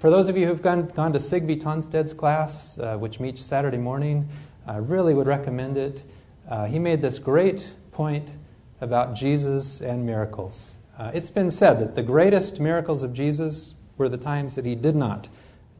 For 0.00 0.10
those 0.10 0.26
of 0.26 0.36
you 0.36 0.48
who've 0.48 0.60
gone, 0.60 0.88
gone 0.88 1.12
to 1.12 1.20
Sigby 1.20 1.54
Tonsted's 1.54 2.12
class, 2.12 2.76
uh, 2.80 2.96
which 2.96 3.20
meets 3.20 3.42
Saturday 3.42 3.78
morning, 3.78 4.28
I 4.66 4.78
really 4.78 5.14
would 5.14 5.28
recommend 5.28 5.76
it. 5.76 6.02
Uh, 6.48 6.66
he 6.66 6.80
made 6.80 7.00
this 7.00 7.20
great 7.20 7.72
point 7.92 8.32
about 8.80 9.14
Jesus 9.14 9.80
and 9.80 10.04
miracles. 10.04 10.74
Uh, 10.98 11.12
it's 11.14 11.30
been 11.30 11.52
said 11.52 11.78
that 11.78 11.94
the 11.94 12.02
greatest 12.02 12.58
miracles 12.58 13.04
of 13.04 13.14
Jesus 13.14 13.74
were 13.98 14.08
the 14.08 14.18
times 14.18 14.56
that 14.56 14.64
he 14.64 14.74
did 14.74 14.96
not 14.96 15.28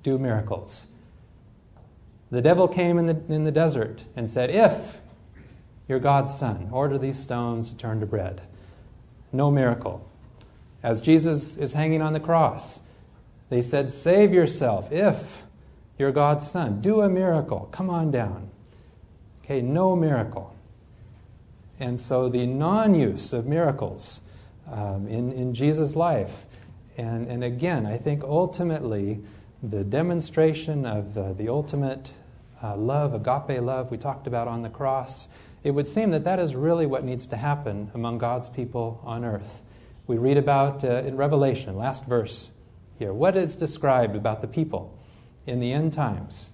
do 0.04 0.16
miracles. 0.16 0.86
The 2.34 2.42
devil 2.42 2.66
came 2.66 2.98
in 2.98 3.06
the, 3.06 3.16
in 3.32 3.44
the 3.44 3.52
desert 3.52 4.02
and 4.16 4.28
said, 4.28 4.50
If 4.50 5.00
you're 5.86 6.00
God's 6.00 6.36
son, 6.36 6.68
order 6.72 6.98
these 6.98 7.16
stones 7.16 7.70
to 7.70 7.76
turn 7.76 8.00
to 8.00 8.06
bread. 8.06 8.42
No 9.32 9.52
miracle. 9.52 10.04
As 10.82 11.00
Jesus 11.00 11.56
is 11.56 11.74
hanging 11.74 12.02
on 12.02 12.12
the 12.12 12.18
cross, 12.18 12.80
they 13.50 13.62
said, 13.62 13.92
Save 13.92 14.34
yourself 14.34 14.90
if 14.90 15.44
you're 15.96 16.10
God's 16.10 16.50
son. 16.50 16.80
Do 16.80 17.02
a 17.02 17.08
miracle. 17.08 17.68
Come 17.70 17.88
on 17.88 18.10
down. 18.10 18.50
Okay, 19.44 19.62
no 19.62 19.94
miracle. 19.94 20.56
And 21.78 22.00
so 22.00 22.28
the 22.28 22.46
non 22.46 22.96
use 22.96 23.32
of 23.32 23.46
miracles 23.46 24.22
um, 24.68 25.06
in, 25.06 25.30
in 25.30 25.54
Jesus' 25.54 25.94
life, 25.94 26.46
and, 26.96 27.28
and 27.28 27.44
again, 27.44 27.86
I 27.86 27.96
think 27.96 28.24
ultimately 28.24 29.20
the 29.62 29.84
demonstration 29.84 30.84
of 30.84 31.16
uh, 31.16 31.32
the 31.34 31.48
ultimate 31.48 32.12
uh, 32.64 32.76
love, 32.76 33.12
agape 33.12 33.60
love, 33.60 33.90
we 33.90 33.98
talked 33.98 34.26
about 34.26 34.48
on 34.48 34.62
the 34.62 34.70
cross, 34.70 35.28
it 35.62 35.72
would 35.72 35.86
seem 35.86 36.10
that 36.10 36.24
that 36.24 36.38
is 36.38 36.54
really 36.54 36.86
what 36.86 37.04
needs 37.04 37.26
to 37.26 37.36
happen 37.36 37.90
among 37.94 38.18
God's 38.18 38.48
people 38.48 39.02
on 39.04 39.24
earth. 39.24 39.60
We 40.06 40.16
read 40.16 40.38
about 40.38 40.82
uh, 40.82 41.02
in 41.02 41.16
Revelation, 41.16 41.76
last 41.76 42.06
verse 42.06 42.50
here, 42.98 43.12
what 43.12 43.36
is 43.36 43.56
described 43.56 44.16
about 44.16 44.40
the 44.40 44.46
people 44.46 44.98
in 45.46 45.60
the 45.60 45.72
end 45.72 45.92
times. 45.92 46.50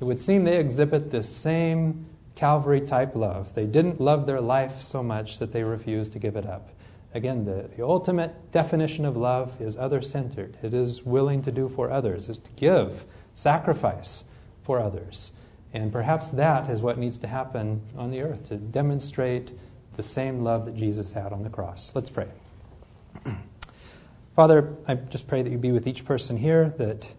It 0.00 0.04
would 0.04 0.22
seem 0.22 0.44
they 0.44 0.58
exhibit 0.58 1.10
this 1.10 1.34
same 1.34 2.06
Calvary 2.34 2.80
type 2.80 3.14
love. 3.14 3.54
They 3.54 3.66
didn't 3.66 4.00
love 4.00 4.26
their 4.26 4.40
life 4.40 4.80
so 4.80 5.02
much 5.02 5.40
that 5.40 5.52
they 5.52 5.62
refused 5.62 6.12
to 6.12 6.18
give 6.18 6.36
it 6.36 6.46
up. 6.46 6.70
Again, 7.12 7.44
the, 7.44 7.68
the 7.76 7.84
ultimate 7.84 8.50
definition 8.50 9.04
of 9.04 9.16
love 9.16 9.60
is 9.60 9.76
other 9.76 10.00
centered. 10.00 10.56
It 10.62 10.72
is 10.72 11.02
willing 11.02 11.42
to 11.42 11.52
do 11.52 11.68
for 11.68 11.90
others, 11.90 12.30
it's 12.30 12.38
to 12.38 12.50
give, 12.52 13.04
sacrifice 13.34 14.24
for 14.62 14.78
others. 14.78 15.32
And 15.72 15.92
perhaps 15.92 16.30
that 16.30 16.68
is 16.68 16.82
what 16.82 16.98
needs 16.98 17.18
to 17.18 17.28
happen 17.28 17.82
on 17.96 18.10
the 18.10 18.22
earth 18.22 18.48
to 18.48 18.56
demonstrate 18.56 19.52
the 19.96 20.02
same 20.02 20.42
love 20.42 20.66
that 20.66 20.76
Jesus 20.76 21.12
had 21.12 21.32
on 21.32 21.42
the 21.42 21.50
cross. 21.50 21.92
Let's 21.94 22.10
pray. 22.10 22.28
Father, 24.34 24.74
I 24.88 24.94
just 24.94 25.28
pray 25.28 25.42
that 25.42 25.50
you 25.50 25.58
be 25.58 25.72
with 25.72 25.86
each 25.86 26.04
person 26.04 26.36
here, 26.36 26.70
that, 26.78 27.12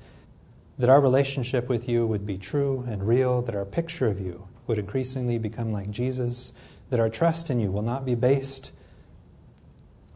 that 0.80 0.90
our 0.90 1.00
relationship 1.00 1.70
with 1.70 1.88
you 1.88 2.06
would 2.08 2.26
be 2.26 2.38
true 2.38 2.86
and 2.88 3.08
real, 3.08 3.42
that 3.44 3.56
our 3.56 3.66
picture 3.66 4.08
of 4.08 4.20
you 4.20 4.48
would 4.68 4.80
increasingly 4.80 5.38
become 5.38 5.72
like 5.72 5.92
Jesus, 5.92 6.54
that 6.90 7.00
our 7.00 7.10
trust 7.10 7.50
in 7.50 7.60
you 7.60 7.72
will 7.72 7.82
not 7.82 8.06
be 8.06 8.16
based 8.16 8.72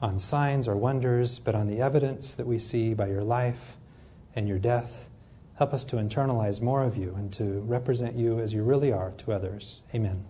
on 0.01 0.19
signs 0.19 0.67
or 0.67 0.75
wonders, 0.75 1.39
but 1.39 1.55
on 1.55 1.67
the 1.67 1.79
evidence 1.79 2.33
that 2.33 2.45
we 2.45 2.59
see 2.59 2.93
by 2.93 3.07
your 3.07 3.23
life 3.23 3.77
and 4.35 4.47
your 4.47 4.59
death. 4.59 5.09
Help 5.55 5.73
us 5.73 5.83
to 5.85 5.95
internalize 5.95 6.61
more 6.61 6.83
of 6.83 6.97
you 6.97 7.13
and 7.15 7.31
to 7.33 7.61
represent 7.61 8.15
you 8.15 8.39
as 8.39 8.53
you 8.53 8.63
really 8.63 8.91
are 8.91 9.11
to 9.11 9.31
others. 9.31 9.81
Amen. 9.93 10.23